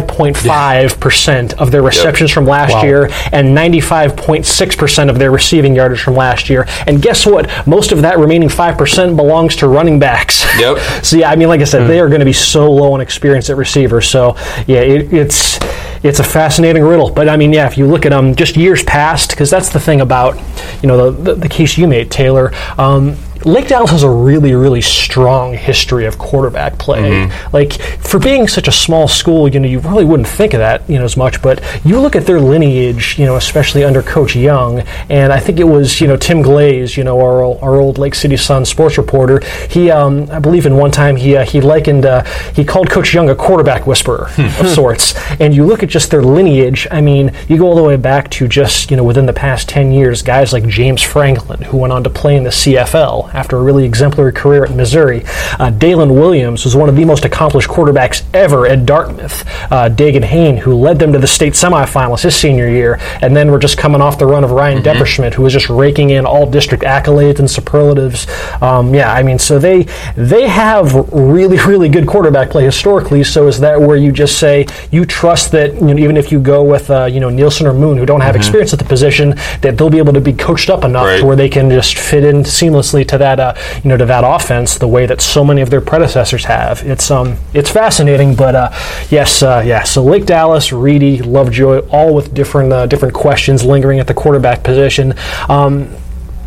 95.5 0.08 1.00
percent 1.00 1.54
of 1.54 1.72
their 1.72 1.82
receptions 1.82 2.32
from 2.32 2.46
last 2.46 2.74
Wow. 2.74 2.84
year 2.84 3.10
and 3.32 3.56
95.6% 3.58 5.10
of 5.10 5.20
their 5.20 5.32
receiving 5.32 5.76
yardage 5.76 6.02
from 6.02 6.16
last 6.16 6.50
year. 6.50 6.66
And 6.88 7.02
guess 7.02 7.26
what? 7.26 7.50
Most 7.68 7.92
of 7.92 8.02
that 8.02 8.18
remaining 8.20 8.50
5% 8.50 9.16
belongs 9.16 9.56
to 9.58 9.68
running 9.68 10.00
backs. 10.00 10.46
Yep. 10.60 10.78
so, 11.04 11.18
yeah, 11.18 11.30
I 11.30 11.36
mean, 11.36 11.48
like 11.48 11.62
I 11.62 11.66
said, 11.66 11.88
they 11.88 12.00
are 12.00 12.08
going 12.08 12.20
to 12.20 12.26
be 12.26 12.34
so 12.34 12.72
low 12.72 12.94
on 12.94 13.02
experience 13.02 13.50
at 13.50 13.58
receiver. 13.58 14.02
So, 14.02 14.36
yeah, 14.68 14.82
it, 14.82 15.14
it's. 15.14 15.60
It's 16.04 16.18
a 16.18 16.24
fascinating 16.24 16.82
riddle, 16.82 17.12
but 17.12 17.30
I 17.30 17.38
mean, 17.38 17.54
yeah. 17.54 17.68
If 17.68 17.78
you 17.78 17.86
look 17.86 18.08
at 18.08 18.10
them, 18.10 18.34
just 18.34 18.58
years 18.58 18.84
past, 18.84 19.30
because 19.30 19.52
that's 19.52 19.70
the 19.70 19.80
thing 19.80 20.02
about, 20.02 20.36
you 20.82 20.88
know, 20.88 21.12
the, 21.12 21.22
the, 21.22 21.36
the 21.42 21.48
case 21.48 21.78
you 21.78 21.88
made, 21.88 22.10
Taylor. 22.10 22.52
Um, 22.80 23.18
Lake 23.46 23.68
Dallas 23.68 23.92
has 23.92 24.04
a 24.04 24.10
really, 24.10 24.54
really 24.54 24.82
strong 24.82 25.54
history 25.54 26.06
of 26.06 26.18
quarterback 26.18 26.78
play. 26.78 27.30
Like 27.54 27.74
for 28.00 28.20
being 28.20 28.48
such 28.48 28.68
a 28.68 28.72
small 28.72 29.08
school, 29.08 29.48
you 29.48 29.60
know, 29.60 29.68
you 29.68 29.80
really 29.80 30.06
wouldn't 30.06 30.28
think 30.28 30.54
of 30.54 30.60
that, 30.60 30.88
you 30.90 30.98
know, 31.00 31.06
as 31.06 31.18
much. 31.18 31.42
But 31.42 31.64
you 31.84 32.00
look 32.00 32.16
at 32.16 32.26
their 32.26 32.40
lineage, 32.40 33.18
you 33.18 33.26
know, 33.26 33.36
especially 33.38 33.84
under 33.84 34.02
Coach 34.04 34.36
Young, 34.36 34.80
and 35.10 35.34
I 35.34 35.40
think 35.40 35.60
it 35.60 35.64
was, 35.64 36.00
you 36.00 36.08
know, 36.08 36.18
Tim 36.18 36.42
Glaze, 36.42 36.96
you 36.98 37.04
know, 37.04 37.20
our 37.20 37.42
our 37.62 37.76
old 37.80 37.98
Lake 37.98 38.16
Cities 38.16 38.42
Sun 38.44 38.66
sports 38.66 38.98
reporter. 38.98 39.42
He, 39.70 39.90
um, 39.90 40.28
I 40.32 40.40
believe, 40.40 40.66
in 40.66 40.76
one 40.76 40.92
time 40.92 41.16
he 41.16 41.36
uh, 41.36 41.46
he 41.46 41.62
likened 41.62 42.06
uh, 42.06 42.24
he 42.56 42.64
called 42.64 42.90
Coach 42.90 43.14
Young 43.14 43.30
a 43.30 43.36
quarterback 43.36 43.88
whisperer 43.88 44.30
of 44.38 44.68
sorts. 44.70 45.16
And 45.40 45.56
you 45.56 45.66
look 45.66 45.82
at 45.84 45.90
just 45.90 46.12
their 46.12 46.22
lineage. 46.22 46.88
I 46.92 47.02
mean, 47.02 47.32
you 47.48 47.58
go 47.58 47.66
all 47.68 47.76
the 47.76 47.84
way 47.84 47.96
back 47.98 48.30
to 48.32 48.48
just 48.48 48.92
you 48.92 48.98
know 48.98 49.04
within 49.04 49.26
the 49.26 49.34
past 49.34 49.68
ten 49.70 49.92
years, 49.92 50.22
guys 50.22 50.54
like 50.54 50.68
James 50.68 51.02
Franklin, 51.02 51.62
who 51.64 51.78
went 51.78 51.94
on 51.94 52.04
to 52.04 52.10
play 52.10 52.36
in 52.36 52.44
the 52.44 52.50
CFL 52.50 53.31
after 53.34 53.58
a 53.58 53.62
really 53.62 53.86
exemplary 53.86 54.34
career 54.34 54.66
at 54.66 54.76
Missouri. 54.76 55.24
Uh, 55.60 55.70
Dalen 55.70 56.14
Williams 56.14 56.66
was 56.66 56.76
one 56.76 56.90
of 56.90 56.96
the 56.96 57.06
most 57.06 57.26
accomplished 57.26 57.70
quarterbacks 57.70 58.24
ever 58.34 58.68
at 58.68 58.86
Dartmouth. 58.86 59.46
Uh, 59.72 59.90
Dagan 59.90 60.24
Hain, 60.24 60.58
who 60.58 60.76
led 60.76 61.00
them 61.00 61.14
to 61.14 61.20
the 61.20 61.28
state 61.28 61.54
semifinals 61.54 62.24
his 62.24 62.36
senior 62.36 62.70
year, 62.70 63.00
and 63.22 63.36
then 63.36 63.52
we're 63.52 63.60
just 63.60 63.78
coming 63.78 64.02
off 64.02 64.18
the 64.18 64.26
run 64.26 64.44
of 64.44 64.52
Ryan 64.52 64.82
mm-hmm. 64.82 64.88
Depperschmidt, 64.88 65.34
who 65.34 65.44
was 65.44 65.54
just 65.54 65.70
raking 65.70 66.12
in 66.12 66.26
all 66.26 66.50
district 66.50 66.84
accolades 66.84 67.40
and 67.40 67.50
superlatives. 67.50 68.28
Um, 68.62 68.94
yeah, 68.94 69.14
I 69.14 69.24
mean, 69.24 69.40
so 69.40 69.60
they 69.60 69.88
they 70.16 70.48
have 70.48 70.94
really 71.12 71.58
really 71.68 71.90
good 71.90 72.08
quarterback 72.08 72.50
play 72.50 72.64
historically. 72.64 73.24
So 73.24 73.48
is 73.48 73.60
that 73.60 73.80
where 73.80 73.98
you 73.98 74.12
just 74.12 74.40
say 74.40 74.66
you 74.92 75.06
trust 75.06 75.52
that 75.52 75.74
you 75.76 75.94
know, 75.94 75.98
even 75.98 76.18
if 76.18 76.32
you 76.32 76.40
go 76.40 76.64
with 76.64 76.90
uh, 76.90 77.06
you 77.06 77.20
know 77.20 77.30
Nielsen 77.30 77.68
or 77.68 77.74
Moon, 77.74 77.98
who 77.98 78.06
don't 78.06 78.22
have 78.22 78.34
mm-hmm. 78.34 78.42
experience 78.42 78.74
at 78.74 78.80
the 78.80 78.86
position, 78.86 79.36
that 79.62 79.78
they'll 79.78 79.90
be 79.90 79.98
able 79.98 80.14
to 80.14 80.22
be 80.22 80.34
coached 80.34 80.70
up 80.70 80.84
enough 80.84 81.06
right. 81.06 81.20
to 81.20 81.26
where 81.26 81.36
they 81.36 81.50
can 81.50 81.70
just 81.70 81.98
fit 81.98 82.24
in 82.24 82.38
seamlessly 82.38 83.08
to 83.08 83.18
that 83.22 83.40
uh, 83.40 83.54
you 83.84 83.90
know 83.90 83.98
to 83.98 84.06
that 84.06 84.24
offense 84.26 84.78
the 84.78 84.88
way 84.88 85.06
that 85.06 85.22
so 85.22 85.44
many 85.44 85.62
of 85.62 85.70
their 85.70 85.82
predecessors 85.82 86.46
have. 86.46 86.84
It's 86.84 87.10
um 87.10 87.38
it's 87.54 87.70
fascinating, 87.70 88.36
but 88.36 88.56
uh, 88.56 88.70
yes, 89.10 89.42
uh, 89.44 89.64
yeah. 89.66 89.84
So 89.84 90.04
Lake 90.04 90.26
Dallas, 90.26 90.74
Reedy, 90.74 91.22
Lovejoy, 91.22 91.88
all 91.90 92.14
with 92.14 92.34
different 92.34 92.74
uh, 92.74 92.86
different 92.86 93.14
questions 93.14 93.64
lingering 93.64 94.00
at 94.00 94.08
the 94.08 94.14
quarterback 94.14 94.64
position. 94.64 95.14
Um, 95.50 95.90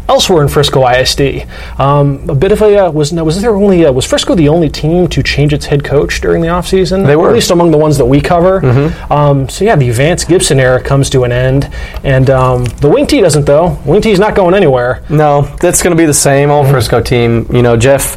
elsewhere 0.08 0.42
in 0.42 0.48
Frisco 0.48 0.86
ISD. 0.86 1.46
Um, 1.78 2.28
a 2.28 2.34
bit 2.34 2.52
of 2.52 2.62
a 2.62 2.86
uh, 2.86 2.90
was 2.90 3.12
was 3.12 3.40
there 3.40 3.54
only 3.54 3.86
uh, 3.86 3.92
was 3.92 4.04
Frisco 4.04 4.34
the 4.34 4.48
only 4.48 4.68
team 4.68 5.08
to 5.08 5.22
change 5.22 5.52
its 5.52 5.66
head 5.66 5.84
coach 5.84 6.20
during 6.20 6.42
the 6.42 6.48
offseason? 6.48 7.06
They 7.06 7.16
were 7.16 7.28
at 7.28 7.34
least 7.34 7.50
among 7.50 7.70
the 7.70 7.78
ones 7.78 7.98
that 7.98 8.04
we 8.04 8.20
cover. 8.20 8.60
Mm-hmm. 8.60 9.12
Um, 9.12 9.48
so 9.48 9.64
yeah, 9.64 9.76
the 9.76 9.90
Vance 9.90 10.24
Gibson 10.24 10.60
era 10.60 10.82
comes 10.82 11.10
to 11.10 11.24
an 11.24 11.32
end, 11.32 11.72
and 12.02 12.30
um, 12.30 12.64
the 12.64 12.88
Wing 12.88 13.06
T 13.06 13.20
doesn't 13.20 13.46
though. 13.46 13.78
Wing 13.84 14.02
T 14.02 14.10
is 14.10 14.18
not 14.18 14.34
going 14.34 14.54
anywhere. 14.54 15.02
No, 15.08 15.42
that's 15.60 15.82
going 15.82 15.96
to 15.96 16.00
be 16.00 16.06
the 16.06 16.14
same 16.14 16.50
old 16.50 16.64
mm-hmm. 16.64 16.74
Frisco 16.74 17.00
team. 17.00 17.46
You 17.54 17.62
know, 17.62 17.76
Jeff 17.76 18.16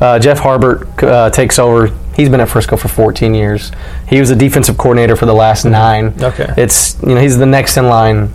uh, 0.00 0.18
Jeff 0.18 0.38
Harbert 0.38 1.02
uh, 1.02 1.30
takes 1.30 1.58
over. 1.58 1.94
He's 2.16 2.28
been 2.28 2.40
at 2.40 2.48
Frisco 2.48 2.76
for 2.76 2.88
14 2.88 3.32
years. 3.32 3.70
He 4.08 4.18
was 4.18 4.28
the 4.28 4.34
defensive 4.34 4.76
coordinator 4.76 5.14
for 5.14 5.26
the 5.26 5.34
last 5.34 5.62
mm-hmm. 5.62 5.72
nine. 5.72 6.14
Okay, 6.20 6.52
it's 6.56 7.00
you 7.02 7.14
know 7.14 7.20
he's 7.20 7.38
the 7.38 7.46
next 7.46 7.76
in 7.76 7.86
line 7.86 8.32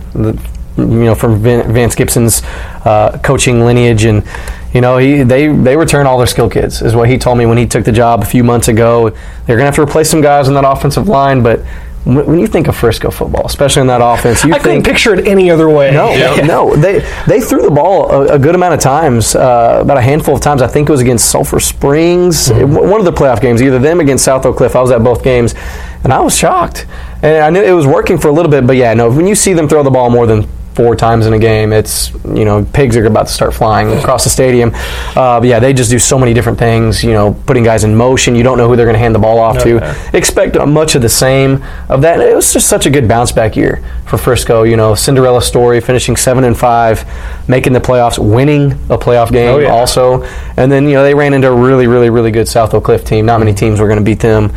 you 0.76 0.84
know 0.84 1.14
from 1.14 1.40
Vance 1.40 1.94
Gibson's 1.94 2.42
uh, 2.84 3.18
coaching 3.22 3.60
lineage 3.60 4.04
and 4.04 4.24
you 4.72 4.80
know 4.80 4.98
he 4.98 5.22
they 5.22 5.48
they 5.48 5.76
return 5.76 6.06
all 6.06 6.18
their 6.18 6.26
skill 6.26 6.50
kids 6.50 6.82
is 6.82 6.96
what 6.96 7.08
he 7.08 7.16
told 7.16 7.38
me 7.38 7.46
when 7.46 7.58
he 7.58 7.66
took 7.66 7.84
the 7.84 7.92
job 7.92 8.22
a 8.22 8.26
few 8.26 8.42
months 8.42 8.68
ago 8.68 9.10
they're 9.46 9.56
gonna 9.56 9.66
have 9.66 9.76
to 9.76 9.82
replace 9.82 10.10
some 10.10 10.20
guys 10.20 10.48
on 10.48 10.54
that 10.54 10.64
offensive 10.64 11.08
line 11.08 11.42
but 11.42 11.64
when 12.04 12.38
you 12.38 12.46
think 12.46 12.68
of 12.68 12.76
Frisco 12.76 13.10
football, 13.10 13.46
especially 13.46 13.80
in 13.80 13.86
that 13.86 14.02
offense, 14.02 14.44
you 14.44 14.50
I 14.50 14.58
think, 14.58 14.62
couldn't 14.62 14.82
picture 14.84 15.14
it 15.14 15.26
any 15.26 15.50
other 15.50 15.70
way. 15.70 15.90
No, 15.90 16.14
no, 16.44 16.76
they 16.76 16.98
they 17.26 17.40
threw 17.40 17.62
the 17.62 17.70
ball 17.70 18.10
a, 18.10 18.34
a 18.34 18.38
good 18.38 18.54
amount 18.54 18.74
of 18.74 18.80
times, 18.80 19.34
uh, 19.34 19.78
about 19.80 19.96
a 19.96 20.02
handful 20.02 20.34
of 20.34 20.42
times. 20.42 20.60
I 20.60 20.66
think 20.66 20.88
it 20.88 20.92
was 20.92 21.00
against 21.00 21.30
Sulphur 21.30 21.60
Springs, 21.60 22.50
mm-hmm. 22.50 22.90
one 22.90 23.00
of 23.00 23.06
the 23.06 23.12
playoff 23.12 23.40
games, 23.40 23.62
either 23.62 23.78
them 23.78 24.00
against 24.00 24.22
South 24.22 24.44
Oak 24.44 24.58
Cliff. 24.58 24.76
I 24.76 24.82
was 24.82 24.90
at 24.90 25.02
both 25.02 25.24
games, 25.24 25.54
and 26.02 26.12
I 26.12 26.20
was 26.20 26.36
shocked. 26.36 26.86
And 27.22 27.42
I 27.42 27.48
knew 27.48 27.62
it 27.62 27.72
was 27.72 27.86
working 27.86 28.18
for 28.18 28.28
a 28.28 28.32
little 28.32 28.50
bit, 28.50 28.66
but 28.66 28.76
yeah, 28.76 28.92
no. 28.92 29.10
When 29.10 29.26
you 29.26 29.34
see 29.34 29.54
them 29.54 29.66
throw 29.66 29.82
the 29.82 29.90
ball 29.90 30.10
more 30.10 30.26
than 30.26 30.46
four 30.74 30.96
times 30.96 31.26
in 31.26 31.32
a 31.32 31.38
game. 31.38 31.72
It's 31.72 32.12
you 32.24 32.44
know 32.44 32.64
pigs 32.72 32.96
are 32.96 33.06
about 33.06 33.28
to 33.28 33.32
start 33.32 33.54
flying 33.54 33.90
across 33.98 34.24
the 34.24 34.30
stadium. 34.30 34.72
Uh, 34.74 35.40
but 35.40 35.44
yeah, 35.44 35.58
they 35.58 35.72
just 35.72 35.90
do 35.90 35.98
so 35.98 36.18
many 36.18 36.34
different 36.34 36.58
things. 36.58 37.02
You 37.02 37.12
know, 37.12 37.34
putting 37.46 37.62
guys 37.62 37.84
in 37.84 37.94
motion. 37.94 38.34
You 38.34 38.42
don't 38.42 38.58
know 38.58 38.68
who 38.68 38.76
they're 38.76 38.86
going 38.86 38.94
to 38.94 39.00
hand 39.00 39.14
the 39.14 39.20
ball 39.20 39.38
off 39.38 39.58
okay. 39.58 39.78
to. 39.78 40.16
Expect 40.16 40.56
much 40.66 40.94
of 40.94 41.02
the 41.02 41.08
same 41.08 41.64
of 41.88 42.02
that. 42.02 42.20
it 42.20 42.34
was 42.34 42.52
just 42.52 42.68
such 42.68 42.86
a 42.86 42.90
good 42.90 43.08
bounce 43.08 43.32
back 43.32 43.56
year 43.56 43.84
for 44.06 44.18
Frisco. 44.18 44.64
You 44.64 44.76
know, 44.76 44.94
Cinderella 44.94 45.42
story, 45.42 45.80
finishing 45.80 46.16
seven 46.16 46.44
and 46.44 46.56
five, 46.56 47.04
making 47.48 47.72
the 47.72 47.80
playoffs, 47.80 48.18
winning 48.18 48.72
a 48.72 48.98
playoff 48.98 49.30
game 49.32 49.54
oh, 49.54 49.58
yeah. 49.58 49.68
also, 49.68 50.22
and 50.56 50.70
then 50.70 50.84
you 50.84 50.94
know 50.94 51.02
they 51.02 51.14
ran 51.14 51.34
into 51.34 51.48
a 51.48 51.54
really 51.54 51.86
really 51.86 52.10
really 52.10 52.30
good 52.30 52.48
South 52.48 52.74
Oak 52.74 52.84
Cliff 52.84 53.04
team. 53.04 53.26
Not 53.26 53.38
many 53.38 53.54
teams 53.54 53.80
were 53.80 53.86
going 53.86 53.98
to 53.98 54.04
beat 54.04 54.20
them. 54.20 54.52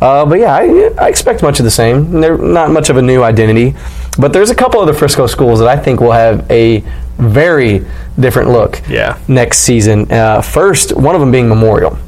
Uh, 0.00 0.24
but 0.24 0.38
yeah, 0.38 0.54
I, 0.54 0.94
I, 0.98 1.08
expect 1.08 1.42
much 1.42 1.58
of 1.58 1.64
the 1.64 1.70
same. 1.70 2.20
They're 2.20 2.38
not 2.38 2.70
much 2.70 2.88
of 2.88 2.96
a 2.96 3.02
new 3.02 3.22
identity. 3.22 3.76
But 4.18 4.32
there's 4.32 4.48
a 4.48 4.54
couple 4.54 4.80
of 4.80 4.86
the 4.86 4.94
Frisco 4.94 5.26
schools 5.26 5.58
that 5.58 5.68
I 5.68 5.76
think 5.76 6.00
will 6.00 6.12
have 6.12 6.50
a 6.50 6.80
very 7.18 7.84
different 8.18 8.50
look 8.50 8.80
yeah. 8.88 9.18
next 9.28 9.58
season. 9.58 10.10
Uh, 10.10 10.40
first, 10.40 10.96
one 10.96 11.14
of 11.14 11.20
them 11.20 11.30
being 11.30 11.48
Memorial. 11.48 11.98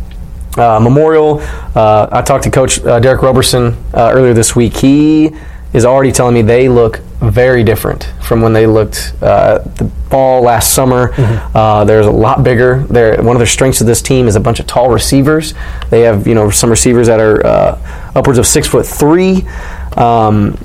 Uh, 0.56 0.80
Memorial, 0.80 1.40
uh, 1.74 2.08
I 2.10 2.22
talked 2.22 2.44
to 2.44 2.50
Coach 2.50 2.82
uh, 2.84 2.98
Derek 2.98 3.22
Roberson 3.22 3.76
uh, 3.94 4.10
earlier 4.12 4.34
this 4.34 4.56
week. 4.56 4.76
He 4.76 5.30
is 5.72 5.84
already 5.84 6.12
telling 6.12 6.34
me 6.34 6.42
they 6.42 6.68
look 6.68 7.00
very 7.22 7.62
different 7.62 8.12
from 8.20 8.40
when 8.40 8.52
they 8.52 8.66
looked 8.66 9.14
uh, 9.22 9.58
the 9.58 9.88
fall 10.10 10.42
last 10.42 10.74
summer. 10.74 11.08
Mm-hmm. 11.12 11.56
Uh, 11.56 11.84
there's 11.84 12.06
a 12.06 12.10
lot 12.10 12.42
bigger. 12.42 12.84
They're, 12.84 13.22
one 13.22 13.36
of 13.36 13.40
their 13.40 13.46
strengths 13.46 13.80
of 13.80 13.86
this 13.86 14.02
team 14.02 14.26
is 14.26 14.36
a 14.36 14.40
bunch 14.40 14.60
of 14.60 14.66
tall 14.66 14.90
receivers. 14.90 15.54
They 15.90 16.00
have 16.02 16.26
you 16.26 16.34
know 16.34 16.50
some 16.50 16.70
receivers 16.70 17.06
that 17.06 17.20
are 17.20 17.44
uh, 17.46 18.10
upwards 18.14 18.38
of 18.38 18.46
six 18.46 18.66
foot 18.66 18.86
three. 18.86 19.46
Um, 19.96 20.58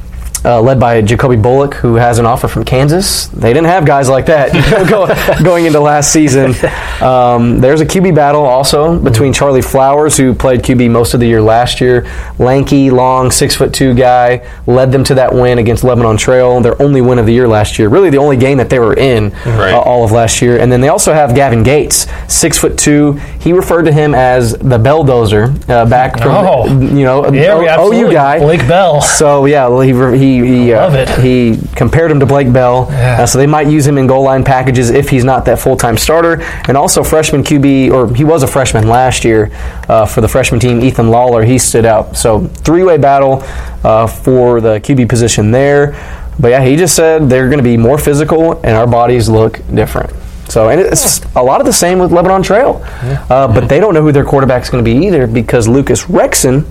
uh, 0.47 0.61
led 0.61 0.79
by 0.79 1.01
Jacoby 1.01 1.35
Bullock, 1.35 1.73
who 1.73 1.95
has 1.95 2.19
an 2.19 2.25
offer 2.25 2.47
from 2.47 2.63
Kansas. 2.63 3.27
They 3.27 3.49
didn't 3.49 3.67
have 3.67 3.85
guys 3.85 4.07
like 4.07 4.27
that 4.27 5.41
going 5.43 5.65
into 5.65 5.81
last 5.81 6.13
season. 6.13 6.55
Um, 7.01 7.59
there's 7.59 7.81
a 7.81 7.85
QB 7.85 8.15
battle 8.15 8.45
also 8.45 8.97
between 8.97 9.33
Charlie 9.33 9.61
Flowers, 9.61 10.15
who 10.15 10.33
played 10.33 10.61
QB 10.61 10.89
most 10.89 11.13
of 11.13 11.19
the 11.19 11.27
year 11.27 11.41
last 11.41 11.81
year, 11.81 12.07
lanky, 12.39 12.89
long, 12.89 13.29
six 13.29 13.57
foot 13.57 13.73
two 13.73 13.93
guy, 13.93 14.47
led 14.65 14.93
them 14.93 15.03
to 15.03 15.15
that 15.15 15.33
win 15.33 15.57
against 15.57 15.83
Lebanon 15.83 16.15
Trail, 16.15 16.61
their 16.61 16.81
only 16.81 17.01
win 17.01 17.19
of 17.19 17.25
the 17.25 17.33
year 17.33 17.47
last 17.47 17.77
year. 17.77 17.89
Really, 17.89 18.09
the 18.09 18.17
only 18.17 18.37
game 18.37 18.57
that 18.57 18.69
they 18.69 18.79
were 18.79 18.95
in 18.95 19.31
right. 19.45 19.73
uh, 19.73 19.81
all 19.81 20.05
of 20.05 20.13
last 20.13 20.41
year. 20.41 20.59
And 20.59 20.71
then 20.71 20.79
they 20.79 20.87
also 20.87 21.13
have 21.13 21.35
Gavin 21.35 21.61
Gates, 21.61 22.07
six 22.29 22.57
foot 22.57 22.77
two. 22.77 23.13
He 23.41 23.51
referred 23.51 23.83
to 23.83 23.91
him 23.91 24.15
as 24.15 24.53
the 24.53 24.77
Belldozer 24.77 25.69
uh, 25.69 25.85
back 25.85 26.17
from 26.17 26.31
oh. 26.31 26.65
you 26.67 27.03
know 27.03 27.29
yeah, 27.33 27.75
o- 27.77 27.91
OU 27.91 28.13
guy, 28.13 28.39
Blake 28.39 28.65
Bell. 28.65 29.01
So 29.01 29.45
yeah, 29.45 29.83
he 29.83 29.91
he 30.17 30.36
he, 30.41 30.73
uh, 30.73 31.21
he 31.21 31.57
compared 31.75 32.11
him 32.11 32.19
to 32.19 32.25
Blake 32.25 32.51
Bell. 32.51 32.87
Yeah. 32.89 33.21
Uh, 33.21 33.25
so 33.25 33.37
they 33.37 33.47
might 33.47 33.67
use 33.67 33.85
him 33.85 33.97
in 33.97 34.07
goal 34.07 34.23
line 34.23 34.43
packages 34.43 34.89
if 34.89 35.09
he's 35.09 35.23
not 35.23 35.45
that 35.45 35.59
full 35.59 35.77
time 35.77 35.97
starter. 35.97 36.41
And 36.67 36.75
also 36.77 37.03
freshman 37.03 37.43
QB, 37.43 37.91
or 37.91 38.13
he 38.13 38.23
was 38.23 38.43
a 38.43 38.47
freshman 38.47 38.87
last 38.87 39.23
year 39.23 39.51
uh, 39.87 40.05
for 40.05 40.21
the 40.21 40.27
freshman 40.27 40.59
team. 40.59 40.81
Ethan 40.81 41.09
Lawler, 41.09 41.43
he 41.43 41.57
stood 41.57 41.85
out. 41.85 42.15
So 42.17 42.47
three 42.47 42.83
way 42.83 42.97
battle 42.97 43.43
uh, 43.83 44.07
for 44.07 44.61
the 44.61 44.79
QB 44.79 45.09
position 45.09 45.51
there. 45.51 45.93
But 46.39 46.49
yeah, 46.49 46.63
he 46.63 46.75
just 46.75 46.95
said 46.95 47.29
they're 47.29 47.47
going 47.47 47.57
to 47.57 47.63
be 47.63 47.77
more 47.77 47.97
physical 47.97 48.53
and 48.63 48.75
our 48.75 48.87
bodies 48.87 49.27
look 49.27 49.61
different. 49.73 50.11
So, 50.49 50.69
and 50.69 50.79
it's 50.79 51.23
a 51.35 51.43
lot 51.43 51.59
of 51.59 51.65
the 51.65 51.73
same 51.73 51.99
with 51.99 52.11
Lebanon 52.11 52.41
Trail. 52.41 52.81
Uh, 53.29 53.47
but 53.53 53.67
they 53.67 53.79
don't 53.79 53.93
know 53.93 54.01
who 54.01 54.11
their 54.11 54.23
quarterback's 54.23 54.69
going 54.69 54.83
to 54.83 54.89
be 54.89 55.05
either 55.05 55.27
because 55.27 55.67
Lucas 55.67 56.05
Rexon, 56.05 56.65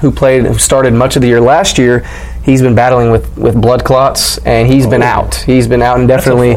who 0.00 0.10
played, 0.10 0.46
who 0.46 0.58
started 0.58 0.94
much 0.94 1.16
of 1.16 1.22
the 1.22 1.28
year 1.28 1.40
last 1.40 1.76
year, 1.76 2.06
he's 2.42 2.62
been 2.62 2.74
battling 2.74 3.10
with, 3.10 3.36
with 3.36 3.60
blood 3.60 3.84
clots 3.84 4.38
and 4.38 4.70
he's 4.70 4.86
oh. 4.86 4.90
been 4.90 5.02
out. 5.02 5.34
He's 5.34 5.68
been 5.68 5.82
out 5.82 6.00
indefinitely. 6.00 6.56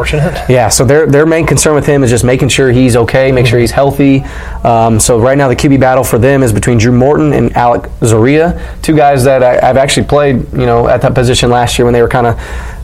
Yeah, 0.50 0.68
so 0.68 0.86
their 0.86 1.08
their 1.08 1.26
main 1.26 1.46
concern 1.46 1.76
with 1.76 1.86
him 1.86 2.04
is 2.04 2.10
just 2.10 2.24
making 2.24 2.50
sure 2.50 2.72
he's 2.72 2.96
okay, 2.96 3.32
make 3.32 3.46
mm-hmm. 3.46 3.52
sure 3.52 3.60
he's 3.60 3.72
healthy. 3.72 4.22
Um, 4.64 5.00
so 5.00 5.20
right 5.20 5.38
now 5.38 5.48
the 5.48 5.56
QB 5.56 5.80
battle 5.80 6.04
for 6.04 6.18
them 6.18 6.44
is 6.44 6.52
between 6.52 6.78
Drew 6.78 6.92
Morton 6.92 7.34
and 7.34 7.56
Alec 7.56 7.84
Zoria, 8.02 8.82
two 8.82 8.96
guys 8.96 9.24
that 9.24 9.44
I, 9.44 9.66
have 9.66 9.78
actually 9.78 10.08
played, 10.08 10.52
you 10.54 10.66
know, 10.66 10.88
at 10.88 11.02
that 11.02 11.14
position 11.14 11.50
last 11.50 11.78
year 11.78 11.86
when 11.86 11.94
they 11.94 12.02
were 12.02 12.08
kind 12.08 12.28
of 12.28 12.38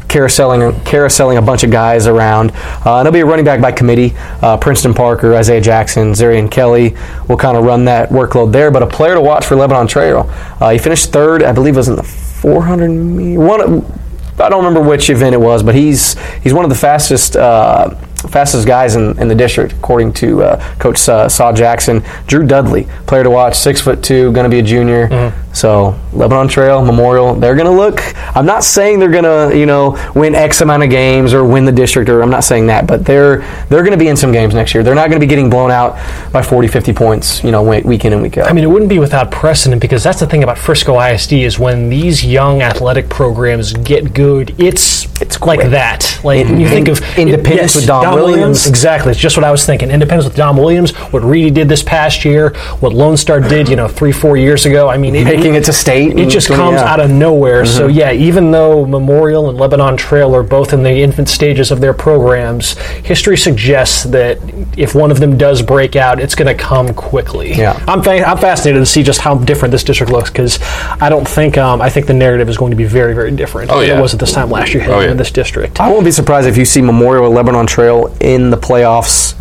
carouseling, 0.10 0.72
carouseling 0.84 1.38
a 1.38 1.42
bunch 1.42 1.64
of 1.64 1.72
guys 1.72 2.08
around. 2.08 2.52
Uh, 2.86 2.98
and 2.98 3.08
it'll 3.08 3.14
be 3.14 3.22
a 3.22 3.26
running 3.26 3.46
back 3.46 3.62
by 3.62 3.72
committee. 3.72 4.14
Uh, 4.42 4.58
Princeton 4.58 4.94
Parker, 4.94 5.36
Isaiah 5.36 5.62
Jackson, 5.62 6.12
Zarian 6.12 6.50
Kelly 6.50 6.96
will 7.28 7.38
kind 7.38 7.56
of 7.56 7.64
run 7.64 7.86
that 7.86 8.10
workload 8.10 8.52
there. 8.52 8.72
But 8.72 8.84
a 8.84 8.88
player 8.88 9.14
to 9.14 9.22
watch 9.22 9.46
for 9.46 9.56
Lebanon 9.56 9.88
Trail. 9.88 10.26
Uh, 10.60 10.72
he 10.72 10.78
finished 10.78 11.12
third, 11.12 11.44
I 11.44 11.52
believe, 11.52 11.76
it 11.76 11.78
was 11.78 11.88
in 11.88 11.96
the 11.96 12.29
400 12.42 12.90
meter. 12.90 13.40
One, 13.40 13.86
I 14.40 14.50
don't 14.50 14.64
remember 14.64 14.88
which 14.88 15.10
event 15.10 15.34
it 15.34 15.42
was, 15.42 15.64
but 15.64 15.76
he's 15.76 16.18
he's 16.42 16.54
one 16.54 16.64
of 16.64 16.70
the 16.70 16.78
fastest 16.78 17.36
uh, 17.36 17.96
fastest 18.22 18.68
guys 18.68 18.96
in, 18.96 19.18
in 19.20 19.28
the 19.28 19.36
district, 19.36 19.74
according 19.74 20.14
to 20.14 20.44
uh, 20.44 20.76
Coach 20.80 21.08
uh, 21.10 21.30
Saw 21.30 21.52
Jackson. 21.52 22.04
Drew 22.28 22.46
Dudley, 22.46 22.84
player 23.08 23.24
to 23.24 23.30
watch, 23.30 23.56
six 23.56 23.82
foot 23.82 24.04
two, 24.04 24.32
going 24.34 24.44
to 24.44 24.50
be 24.50 24.60
a 24.60 24.64
junior. 24.64 25.08
Mm-hmm. 25.08 25.54
So 25.54 26.00
Lebanon 26.14 26.48
Trail 26.48 26.86
Memorial, 26.86 27.34
they're 27.36 27.56
going 27.56 27.66
to 27.66 27.72
look. 27.72 28.02
I'm 28.36 28.46
not 28.46 28.64
saying 28.64 29.00
they're 29.00 29.10
going 29.10 29.24
to 29.24 29.58
you 29.58 29.66
know 29.66 29.98
win 30.16 30.36
X 30.36 30.62
amount 30.62 30.84
of 30.84 30.90
games 30.90 31.34
or 31.34 31.44
win 31.44 31.66
the 31.66 31.72
district, 31.72 32.10
or 32.10 32.22
I'm 32.22 32.30
not 32.30 32.44
saying 32.44 32.68
that, 32.68 32.88
but 32.88 33.06
they're 33.06 33.40
they're 33.70 33.82
going 33.84 33.92
to 33.92 33.98
be 33.98 34.08
in 34.08 34.16
some 34.16 34.32
games 34.32 34.54
next 34.54 34.74
year. 34.74 34.84
They're 34.84 34.96
not 34.96 35.10
going 35.10 35.20
to 35.20 35.26
be 35.26 35.30
getting 35.30 35.50
blown 35.50 35.72
out 35.72 35.94
by 36.32 36.42
40, 36.42 36.68
50 36.68 36.94
points, 36.94 37.44
you 37.44 37.52
know, 37.52 37.64
week 37.64 38.06
in 38.06 38.14
and 38.14 38.22
week 38.22 38.38
out. 38.38 38.48
I 38.50 38.54
mean, 38.54 38.64
it 38.64 38.68
wouldn't 38.68 38.90
be 38.90 39.00
without 39.00 39.32
precedent 39.32 39.82
because 39.82 40.04
that's 40.04 40.20
the 40.20 40.28
thing 40.28 40.44
about 40.44 40.58
Frisco 40.58 41.00
ISD 41.00 41.34
is 41.34 41.58
when 41.60 41.90
these 41.90 42.24
young 42.24 42.62
athletic 42.62 43.10
programs 43.10 43.74
get 43.74 44.14
good, 44.14 44.54
it's 44.60 45.08
It's 45.22 45.40
like 45.42 45.70
that. 45.72 46.20
Like 46.24 46.46
In- 46.46 46.60
you 46.60 46.70
think 46.70 46.88
in- 46.88 46.94
of 46.94 47.18
Independence 47.18 47.76
with 47.76 47.88
Dom 48.12 48.16
Williams. 48.32 48.68
Exactly. 48.68 49.12
It's 49.12 49.20
just 49.20 49.38
what 49.38 49.44
I 49.44 49.52
was 49.52 49.66
thinking. 49.66 49.92
Independence 49.92 50.26
with 50.28 50.36
Dom 50.38 50.58
Williams. 50.58 50.92
What 51.12 51.24
Reedy 51.24 51.52
did 51.52 51.70
this 51.70 51.84
past 51.84 52.26
year. 52.26 52.50
What 52.80 52.94
Lone 52.94 53.18
Star 53.18 53.40
did, 53.40 53.68
you 53.70 53.76
know, 53.76 53.88
three 53.88 54.12
four 54.12 54.38
years 54.38 54.66
ago. 54.66 54.90
I 54.90 54.98
mean, 54.98 55.16
it, 55.16 55.26
Making 55.26 55.56
it 55.56 55.64
to 55.66 55.74
state 55.74 56.18
It 56.18 56.30
just 56.30 56.48
comes 56.48 56.74
yeah. 56.74 56.80
Mm-hmm. 56.80 56.88
out 56.88 57.00
of 57.00 57.12
nowhere. 57.12 57.66
So 57.66 57.88
yeah, 57.88 58.12
even 58.12 58.52
though 58.52 58.86
Memorial 58.86 59.50
and 59.50 59.58
Lebanon 59.58 59.98
Trail 59.98 60.36
are 60.36 60.44
both 60.44 60.74
in 60.74 60.84
the 60.84 60.92
infant 60.92 61.30
stages 61.30 61.72
of 61.72 61.82
their 61.82 61.94
programs, 61.94 62.78
history 63.04 63.38
suggests 63.38 64.04
that 64.06 64.38
if 64.78 64.96
one 64.96 65.12
of 65.12 65.20
them 65.20 65.38
does 65.38 65.62
break 65.62 65.96
out, 65.96 66.20
it's 66.20 66.36
going 66.36 66.48
to 66.48 66.62
come 66.64 66.94
quickly. 66.94 67.54
Yeah. 67.54 67.82
I'm 67.88 68.02
fa- 68.04 68.28
I'm 68.28 68.38
fascinated 68.38 68.82
to 68.82 68.86
see 68.86 69.04
just 69.04 69.20
how 69.22 69.36
different 69.36 69.72
this 69.72 69.84
district 69.84 70.12
looks 70.12 70.30
because 70.30 70.60
I 71.02 71.10
don't 71.10 71.28
think 71.28 71.58
um, 71.58 71.82
I 71.82 71.90
think 71.90 72.08
the 72.08 72.14
narrative 72.14 72.50
is 72.50 72.58
going 72.58 72.72
to 72.72 72.78
be 72.78 72.86
very 72.86 73.14
very 73.14 73.32
different 73.32 73.72
Oh, 73.72 73.80
than 73.80 73.90
yeah. 73.90 73.98
it 73.98 74.02
was 74.02 74.14
at 74.14 74.20
this 74.20 74.32
time 74.32 74.50
last 74.50 74.74
year 74.74 74.84
Oh, 74.88 75.00
yeah. 75.00 75.06
into 75.06 75.16
this 75.16 75.32
district. 75.32 75.80
I 75.80 75.90
won't 75.90 76.06
be 76.06 76.12
surprised 76.12 76.48
if 76.48 76.58
you 76.58 76.66
see 76.66 76.82
Memorial 76.82 77.26
or 77.26 77.30
Lebanon 77.30 77.68
Trail 77.68 77.99
in 78.20 78.50
the 78.50 78.58
playoffs 78.58 79.36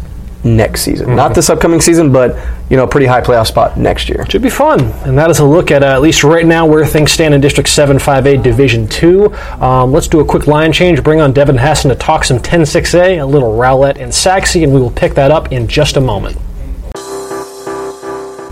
next 0.44 0.82
season. 0.82 1.16
Not 1.16 1.34
this 1.34 1.50
upcoming 1.50 1.80
season, 1.80 2.12
but 2.12 2.36
you 2.70 2.76
know, 2.76 2.84
a 2.84 2.88
pretty 2.88 3.06
high 3.06 3.20
playoff 3.20 3.46
spot 3.46 3.76
next 3.76 4.08
year. 4.08 4.24
Should 4.28 4.42
be 4.42 4.50
fun, 4.50 4.80
and 5.04 5.16
that 5.18 5.30
is 5.30 5.38
a 5.38 5.44
look 5.44 5.70
at 5.70 5.82
uh, 5.82 5.86
at 5.86 6.02
least 6.02 6.22
right 6.22 6.46
now 6.46 6.66
where 6.66 6.84
things 6.86 7.10
stand 7.10 7.34
in 7.34 7.40
District 7.40 7.68
7-5A 7.68 8.42
Division 8.42 8.86
2. 8.86 9.34
Um, 9.60 9.92
let's 9.92 10.08
do 10.08 10.20
a 10.20 10.24
quick 10.24 10.46
line 10.46 10.72
change, 10.72 11.02
bring 11.02 11.20
on 11.20 11.32
Devin 11.32 11.58
Hassan 11.58 11.90
to 11.90 11.96
talk 11.96 12.24
some 12.24 12.38
10-6A, 12.38 13.22
a 13.22 13.24
little 13.24 13.56
Rowlett 13.56 13.98
and 13.98 14.14
Sachse, 14.14 14.56
and 14.56 14.72
we 14.72 14.80
will 14.80 14.90
pick 14.90 15.14
that 15.14 15.30
up 15.30 15.52
in 15.52 15.66
just 15.66 15.96
a 15.96 16.00
moment. 16.00 16.36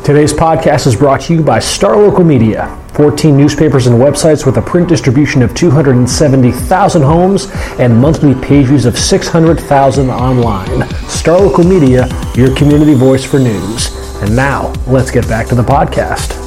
Today's 0.07 0.33
podcast 0.33 0.87
is 0.87 0.95
brought 0.95 1.23
to 1.23 1.35
you 1.35 1.43
by 1.43 1.59
Star 1.59 1.97
Local 1.97 2.23
Media. 2.23 2.81
14 2.95 3.37
newspapers 3.37 3.89
and 3.89 3.97
websites 3.97 4.47
with 4.47 4.57
a 4.57 4.63
print 4.63 4.89
distribution 4.89 5.43
of 5.43 5.53
270,000 5.53 7.03
homes 7.03 7.49
and 7.81 7.93
monthly 7.93 8.33
page 8.37 8.67
views 8.67 8.87
of 8.87 8.97
600,000 8.97 10.09
online. 10.09 10.89
Star 11.09 11.41
Local 11.41 11.65
Media, 11.65 12.07
your 12.37 12.55
community 12.55 12.95
voice 12.95 13.25
for 13.25 13.41
news. 13.41 13.89
And 14.23 14.37
now, 14.37 14.73
let's 14.87 15.11
get 15.11 15.27
back 15.27 15.49
to 15.49 15.57
the 15.57 15.65
podcast. 15.65 16.41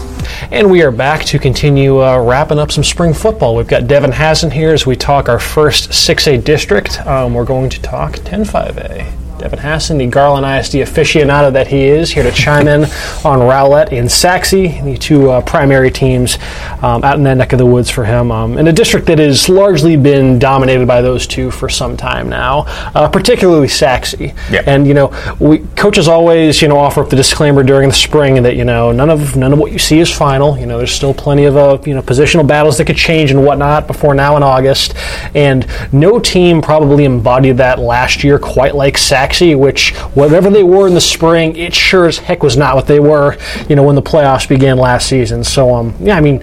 And 0.53 0.71
we 0.71 0.81
are 0.81 0.91
back 0.91 1.25
to 1.25 1.37
continue 1.37 2.01
uh, 2.01 2.17
wrapping 2.17 2.59
up 2.59 2.71
some 2.71 2.85
spring 2.85 3.13
football. 3.13 3.57
We've 3.57 3.67
got 3.67 3.87
Devin 3.87 4.13
Hazen 4.13 4.51
here 4.51 4.71
as 4.71 4.85
we 4.85 4.95
talk 4.95 5.27
our 5.27 5.37
first 5.37 5.89
6A 5.89 6.45
district. 6.45 7.05
Um, 7.05 7.33
we're 7.33 7.43
going 7.43 7.69
to 7.71 7.81
talk 7.81 8.13
10-5A. 8.13 9.28
Devin 9.39 9.59
Hassan, 9.59 9.97
the 9.97 10.07
Garland 10.07 10.45
ISD 10.45 10.75
aficionado 10.75 11.51
that 11.53 11.67
he 11.67 11.85
is, 11.85 12.11
here 12.11 12.23
to 12.23 12.31
chime 12.31 12.67
in 12.67 12.83
on 13.23 13.39
Rowlett 13.39 13.93
and 13.93 14.11
Sachse, 14.11 14.51
the 14.51 14.97
two 14.99 15.31
uh, 15.31 15.41
primary 15.41 15.89
teams 15.89 16.37
um, 16.81 17.03
out 17.05 17.17
in 17.17 17.23
that 17.23 17.37
neck 17.37 17.53
of 17.53 17.59
the 17.59 17.65
woods 17.65 17.89
for 17.89 18.03
him, 18.03 18.31
um, 18.31 18.57
in 18.57 18.67
a 18.67 18.73
district 18.73 19.07
that 19.07 19.17
has 19.17 19.47
largely 19.47 19.95
been 19.95 20.39
dominated 20.39 20.85
by 20.85 21.01
those 21.01 21.25
two 21.25 21.51
for 21.51 21.69
some 21.69 21.95
time 21.95 22.27
now, 22.27 22.65
uh, 22.95 23.07
particularly 23.07 23.69
Sachse. 23.69 24.19
Yeah. 24.19 24.63
And 24.65 24.85
you 24.85 24.93
know, 24.93 25.13
we 25.39 25.59
coaches 25.77 26.09
always 26.09 26.61
you 26.61 26.67
know 26.67 26.77
offer 26.77 27.01
up 27.01 27.09
the 27.09 27.15
disclaimer 27.15 27.63
during 27.63 27.87
the 27.87 27.95
spring 27.95 28.43
that 28.43 28.57
you 28.57 28.65
know 28.65 28.91
none 28.91 29.09
of 29.09 29.37
none 29.37 29.53
of 29.53 29.59
what 29.59 29.71
you 29.71 29.79
see 29.79 29.99
is 29.99 30.11
final. 30.11 30.57
You 30.57 30.65
know, 30.65 30.77
there's 30.77 30.91
still 30.91 31.13
plenty 31.13 31.45
of 31.45 31.55
uh, 31.55 31.77
you 31.85 31.93
know 31.93 32.01
positional 32.01 32.45
battles 32.45 32.77
that 32.77 32.85
could 32.85 32.97
change 32.97 33.31
and 33.31 33.45
whatnot 33.45 33.87
before 33.87 34.13
now 34.13 34.35
in 34.35 34.43
August, 34.43 34.95
and 35.33 35.65
no 35.93 36.19
team 36.19 36.61
probably 36.61 37.05
embodied 37.05 37.57
that 37.57 37.79
last 37.79 38.21
year 38.21 38.37
quite 38.37 38.75
like 38.75 38.97
Sachse, 39.33 39.55
which 39.55 39.95
whatever 40.15 40.49
they 40.49 40.63
were 40.63 40.87
in 40.87 40.93
the 40.93 41.01
spring, 41.01 41.55
it 41.55 41.73
sure 41.73 42.07
as 42.07 42.17
heck 42.17 42.43
was 42.43 42.57
not 42.57 42.75
what 42.75 42.87
they 42.87 42.99
were 42.99 43.37
you 43.67 43.75
know 43.75 43.83
when 43.83 43.95
the 43.95 44.01
playoffs 44.01 44.47
began 44.47 44.77
last 44.77 45.07
season. 45.07 45.43
So 45.43 45.73
um 45.73 45.95
yeah, 45.99 46.15
I 46.17 46.21
mean, 46.21 46.41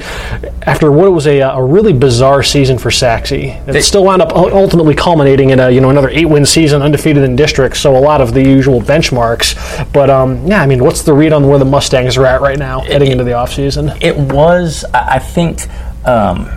after 0.62 0.90
what 0.90 1.10
was 1.12 1.26
a, 1.26 1.40
a 1.40 1.62
really 1.62 1.92
bizarre 1.92 2.42
season 2.42 2.78
for 2.78 2.90
Sachse, 2.90 3.32
it 3.32 3.82
still 3.82 4.04
wound 4.04 4.22
up 4.22 4.32
ultimately 4.32 4.94
culminating 4.94 5.50
in 5.50 5.60
a 5.60 5.70
you 5.70 5.80
know 5.80 5.90
another 5.90 6.08
eight 6.10 6.26
win 6.26 6.46
season, 6.46 6.82
undefeated 6.82 7.22
in 7.22 7.36
district. 7.36 7.76
So 7.76 7.96
a 7.96 8.00
lot 8.00 8.20
of 8.20 8.34
the 8.34 8.42
usual 8.42 8.80
benchmarks. 8.80 9.56
But 9.92 10.10
um, 10.10 10.46
yeah, 10.46 10.62
I 10.62 10.66
mean, 10.66 10.82
what's 10.82 11.02
the 11.02 11.12
read 11.12 11.32
on 11.32 11.48
where 11.48 11.58
the 11.58 11.64
Mustangs 11.64 12.16
are 12.16 12.26
at 12.26 12.40
right 12.40 12.58
now, 12.58 12.80
heading 12.80 13.10
into 13.10 13.24
the 13.24 13.32
offseason? 13.32 13.96
It 14.02 14.16
was, 14.16 14.84
I 14.92 15.16
I 15.16 15.18
think, 15.18 15.60
um, 16.06 16.50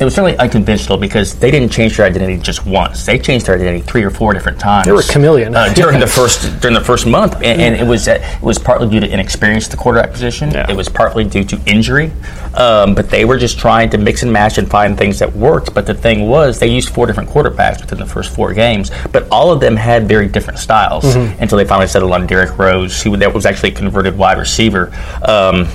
it 0.00 0.04
was 0.04 0.14
certainly 0.14 0.36
unconventional 0.38 0.96
because 0.98 1.38
they 1.38 1.50
didn't 1.50 1.70
change 1.70 1.96
their 1.96 2.06
identity 2.06 2.36
just 2.42 2.66
once. 2.66 3.04
They 3.06 3.18
changed 3.18 3.46
their 3.46 3.54
identity 3.54 3.80
three 3.82 4.02
or 4.02 4.10
four 4.10 4.32
different 4.32 4.58
times. 4.58 4.86
They 4.86 4.92
were 4.92 5.02
chameleon. 5.02 5.54
uh, 5.54 5.72
during 5.74 6.00
the 6.00 6.06
first 6.18 6.60
during 6.60 6.74
the 6.74 6.80
first 6.84 7.06
month, 7.06 7.34
and, 7.36 7.60
and 7.60 7.74
it 7.76 7.86
was 7.86 8.08
uh, 8.08 8.12
it 8.14 8.42
was 8.42 8.58
partly 8.58 8.88
due 8.88 9.00
to 9.00 9.08
inexperience 9.08 9.66
at 9.66 9.70
the 9.72 9.76
quarterback 9.76 10.10
position. 10.12 10.50
Yeah. 10.50 10.68
It 10.70 10.76
was 10.76 10.88
partly 10.88 11.24
due 11.24 11.44
to 11.44 11.60
injury, 11.66 12.10
um, 12.54 12.94
but 12.94 13.10
they 13.10 13.24
were 13.24 13.38
just 13.38 13.58
trying 13.58 13.90
to 13.90 13.98
mix 13.98 14.22
and 14.22 14.32
match 14.32 14.58
and 14.58 14.68
find 14.68 14.96
things 14.98 15.18
that 15.20 15.32
worked. 15.36 15.72
But 15.74 15.86
the 15.86 15.94
thing 15.94 16.26
was, 16.28 16.58
they 16.58 16.68
used 16.68 16.88
four 16.88 17.06
different 17.06 17.28
quarterbacks 17.30 17.80
within 17.80 17.98
the 17.98 18.06
first 18.06 18.34
four 18.34 18.52
games, 18.54 18.90
but 19.12 19.28
all 19.30 19.52
of 19.52 19.60
them 19.60 19.76
had 19.76 20.08
very 20.08 20.26
different 20.26 20.58
styles 20.58 21.02
Mm-hmm. 21.02 21.42
until 21.42 21.58
they 21.58 21.64
finally 21.64 21.86
settled 21.88 22.12
on 22.12 22.26
Derek 22.26 22.56
Rose, 22.58 23.02
who 23.02 23.16
that 23.18 23.32
was 23.34 23.44
actually 23.46 23.70
a 23.70 23.74
converted 23.74 24.16
wide 24.16 24.38
receiver. 24.38 24.92
Um, 25.26 25.66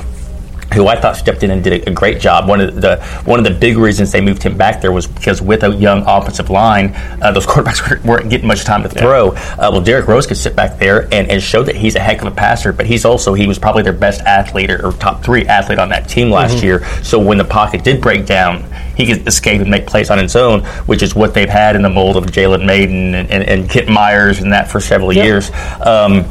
who 0.74 0.88
I 0.88 1.00
thought 1.00 1.16
stepped 1.16 1.44
in 1.44 1.52
and 1.52 1.64
did 1.64 1.88
a, 1.88 1.92
great 1.92 2.20
job. 2.20 2.48
One 2.48 2.62
of 2.62 2.76
the 2.82 3.02
one 3.26 3.40
of 3.40 3.46
the 3.46 3.58
big 3.58 3.78
reasons 3.78 4.12
they 4.12 4.22
moved 4.22 4.44
him 4.44 4.58
back 4.58 4.82
there 4.82 4.92
was 4.92 5.08
because 5.08 5.42
with 5.42 5.64
a 5.64 5.74
young 5.74 6.04
offensive 6.06 6.50
line, 6.50 6.94
uh, 7.22 7.32
those 7.32 7.46
quarterbacks 7.48 8.04
weren't- 8.04 8.30
getting 8.30 8.48
much 8.48 8.66
time 8.66 8.84
to 8.84 8.90
throw. 8.90 9.30
Uh, 9.30 9.70
well, 9.72 9.82
Derek 9.82 10.08
Rose 10.08 10.28
could 10.28 10.38
sit 10.38 10.56
back 10.56 10.78
there 10.78 11.04
and, 11.14 11.30
and 11.30 11.42
show 11.42 11.64
that 11.64 11.76
he's 11.76 11.96
a 11.96 12.00
heck 12.00 12.22
of 12.22 12.28
a 12.28 12.36
passer, 12.36 12.74
but 12.74 12.86
he's 12.86 13.06
also 13.06 13.34
he 13.34 13.48
was 13.48 13.58
probably 13.58 13.84
their 13.84 13.94
best 13.94 14.22
athlete 14.22 14.70
or, 14.70 14.86
or 14.86 14.92
top 14.94 15.24
three 15.24 15.46
athlete 15.48 15.80
on 15.80 15.90
that 15.90 16.10
team 16.10 16.30
last 16.30 16.62
year. 16.62 16.84
So 17.04 17.20
when 17.20 17.38
the 17.38 17.46
pocket 17.46 17.84
did 17.84 18.02
break 18.02 18.26
down, 18.26 18.66
he 18.96 19.06
could 19.06 19.28
escape 19.28 19.62
and 19.62 19.70
make 19.70 19.88
plays 19.88 20.10
on 20.10 20.18
his 20.18 20.36
own, 20.36 20.64
which 20.86 21.02
is 21.02 21.16
what 21.16 21.34
they've 21.34 21.50
had 21.50 21.76
in 21.76 21.82
the 21.82 21.90
mold 21.90 22.18
of 22.18 22.26
Jalen 22.26 22.66
Maiden 22.66 23.16
and, 23.16 23.32
and, 23.32 23.44
and 23.44 23.70
Kit 23.70 23.88
Myers 23.88 24.40
and 24.40 24.52
that 24.52 24.70
for 24.70 24.80
several 24.80 25.14
years. 25.14 25.50
Um, 25.82 26.26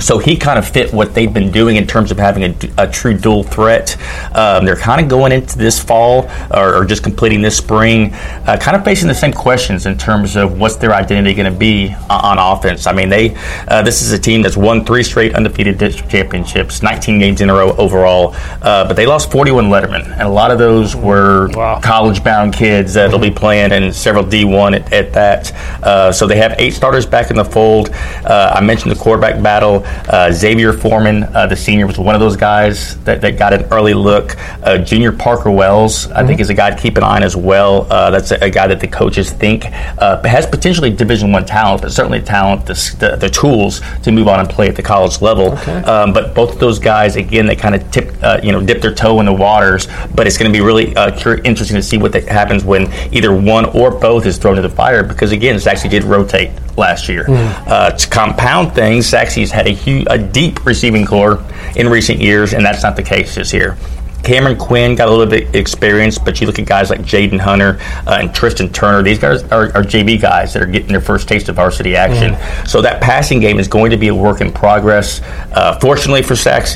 so 0.00 0.18
he 0.18 0.36
kind 0.36 0.58
of 0.58 0.66
fit 0.68 0.92
what 0.92 1.14
they've 1.14 1.32
been 1.32 1.50
doing 1.50 1.76
in 1.76 1.86
terms 1.86 2.10
of 2.10 2.18
having 2.18 2.42
a, 2.44 2.54
a 2.78 2.90
true 2.90 3.16
dual 3.16 3.42
threat. 3.42 3.96
Um, 4.36 4.64
they're 4.64 4.76
kind 4.76 5.00
of 5.00 5.08
going 5.08 5.32
into 5.32 5.56
this 5.56 5.82
fall 5.82 6.28
or, 6.50 6.74
or 6.76 6.84
just 6.84 7.02
completing 7.02 7.42
this 7.42 7.56
spring, 7.56 8.12
uh, 8.14 8.56
kind 8.60 8.76
of 8.76 8.84
facing 8.84 9.08
the 9.08 9.14
same 9.14 9.32
questions 9.32 9.86
in 9.86 9.96
terms 9.96 10.36
of 10.36 10.58
what's 10.58 10.76
their 10.76 10.92
identity 10.92 11.34
going 11.34 11.52
to 11.52 11.58
be 11.58 11.94
on, 12.10 12.38
on 12.38 12.56
offense. 12.58 12.86
I 12.86 12.92
mean, 12.92 13.08
they 13.08 13.34
uh, 13.68 13.82
this 13.82 14.02
is 14.02 14.12
a 14.12 14.18
team 14.18 14.42
that's 14.42 14.56
won 14.56 14.84
three 14.84 15.02
straight 15.02 15.34
undefeated 15.34 15.78
district 15.78 16.10
championships, 16.10 16.82
19 16.82 17.18
games 17.18 17.40
in 17.40 17.50
a 17.50 17.54
row 17.54 17.70
overall, 17.76 18.34
uh, 18.62 18.86
but 18.86 18.94
they 18.94 19.06
lost 19.06 19.30
41 19.30 19.66
Letterman, 19.66 20.10
and 20.12 20.22
a 20.22 20.28
lot 20.28 20.50
of 20.50 20.58
those 20.58 20.94
were 20.96 21.48
Wow. 21.54 21.80
college-bound 21.80 22.52
kids 22.54 22.94
that'll 22.94 23.18
be 23.18 23.30
playing 23.30 23.72
and 23.72 23.94
several 23.94 24.24
D1 24.24 24.74
at, 24.76 24.92
at 24.92 25.12
that. 25.12 25.52
Uh, 25.84 26.10
so 26.12 26.26
they 26.26 26.36
have 26.36 26.54
eight 26.58 26.72
starters 26.72 27.06
back 27.06 27.30
in 27.30 27.36
the 27.36 27.44
fold. 27.44 27.90
Uh, 28.24 28.52
I 28.54 28.60
mentioned 28.60 28.90
the 28.90 28.96
quarterback 28.98 29.42
battle. 29.42 29.83
Uh, 29.84 30.30
Xavier 30.32 30.72
Foreman, 30.72 31.24
uh, 31.24 31.46
the 31.46 31.56
senior, 31.56 31.86
was 31.86 31.98
one 31.98 32.14
of 32.14 32.20
those 32.20 32.36
guys 32.36 33.02
that, 33.04 33.20
that 33.20 33.38
got 33.38 33.52
an 33.52 33.64
early 33.72 33.94
look. 33.94 34.36
Uh, 34.62 34.78
junior 34.78 35.12
Parker 35.12 35.50
Wells, 35.50 36.10
I 36.10 36.26
think, 36.26 36.40
is 36.40 36.50
a 36.50 36.54
guy 36.54 36.70
to 36.70 36.76
keep 36.80 36.96
an 36.96 37.02
eye 37.02 37.16
on 37.16 37.22
as 37.22 37.36
well. 37.36 37.86
Uh, 37.90 38.10
that's 38.10 38.30
a, 38.30 38.44
a 38.44 38.50
guy 38.50 38.66
that 38.66 38.80
the 38.80 38.88
coaches 38.88 39.30
think 39.30 39.66
uh, 39.98 40.22
has 40.24 40.46
potentially 40.46 40.90
Division 40.90 41.32
One 41.32 41.44
talent, 41.44 41.82
but 41.82 41.92
certainly 41.92 42.20
talent, 42.20 42.66
the, 42.66 42.74
the, 42.98 43.16
the 43.16 43.30
tools 43.30 43.80
to 44.02 44.12
move 44.12 44.28
on 44.28 44.40
and 44.40 44.48
play 44.48 44.68
at 44.68 44.76
the 44.76 44.82
college 44.82 45.20
level. 45.20 45.56
Um, 45.88 46.12
but 46.12 46.34
both 46.34 46.52
of 46.52 46.58
those 46.58 46.78
guys, 46.78 47.16
again, 47.16 47.46
they 47.46 47.56
kind 47.56 47.74
of 47.74 47.90
tip, 47.90 48.14
uh, 48.22 48.40
you 48.42 48.52
know, 48.52 48.64
dip 48.64 48.80
their 48.80 48.94
toe 48.94 49.20
in 49.20 49.26
the 49.26 49.32
waters. 49.32 49.88
But 50.14 50.26
it's 50.26 50.36
going 50.36 50.52
to 50.52 50.56
be 50.56 50.64
really 50.64 50.94
uh, 50.96 51.14
interesting 51.44 51.76
to 51.76 51.82
see 51.82 51.98
what 51.98 52.12
that 52.12 52.28
happens 52.28 52.64
when 52.64 52.92
either 53.12 53.34
one 53.34 53.66
or 53.66 53.90
both 53.90 54.26
is 54.26 54.38
thrown 54.38 54.56
to 54.56 54.62
the 54.62 54.68
fire. 54.68 55.02
Because 55.02 55.32
again, 55.32 55.58
Sachse 55.58 55.88
did 55.88 56.04
rotate 56.04 56.50
last 56.76 57.08
year. 57.08 57.24
Uh, 57.28 57.90
to 57.90 58.08
compound 58.08 58.72
things, 58.74 59.06
Sachse's 59.06 59.50
had 59.50 59.66
a, 59.66 59.74
hu- 59.74 60.04
a 60.08 60.18
deep 60.18 60.64
receiving 60.66 61.04
corps 61.06 61.42
in 61.76 61.88
recent 61.88 62.20
years, 62.20 62.52
and 62.54 62.64
that's 62.64 62.82
not 62.82 62.96
the 62.96 63.02
case 63.02 63.34
this 63.34 63.52
year. 63.52 63.76
Cameron 64.24 64.56
Quinn 64.56 64.94
got 64.94 65.08
a 65.08 65.10
little 65.10 65.26
bit 65.26 65.54
experience, 65.54 66.18
but 66.18 66.40
you 66.40 66.46
look 66.46 66.58
at 66.58 66.66
guys 66.66 66.90
like 66.90 67.00
Jaden 67.00 67.38
Hunter 67.38 67.78
uh, 68.06 68.18
and 68.20 68.34
Tristan 68.34 68.72
Turner. 68.72 69.02
These 69.02 69.18
guys 69.18 69.42
are, 69.44 69.66
are 69.76 69.82
JV 69.82 70.20
guys 70.20 70.54
that 70.54 70.62
are 70.62 70.66
getting 70.66 70.88
their 70.88 71.00
first 71.00 71.28
taste 71.28 71.48
of 71.48 71.56
varsity 71.56 71.94
action. 71.94 72.36
So 72.66 72.80
that 72.82 73.02
passing 73.02 73.40
game 73.40 73.58
is 73.58 73.68
going 73.68 73.90
to 73.90 73.96
be 73.96 74.08
a 74.08 74.14
work 74.14 74.40
in 74.40 74.52
progress. 74.52 75.20
Uh, 75.52 75.78
fortunately 75.78 76.22
for 76.22 76.34
Sachse, 76.34 76.74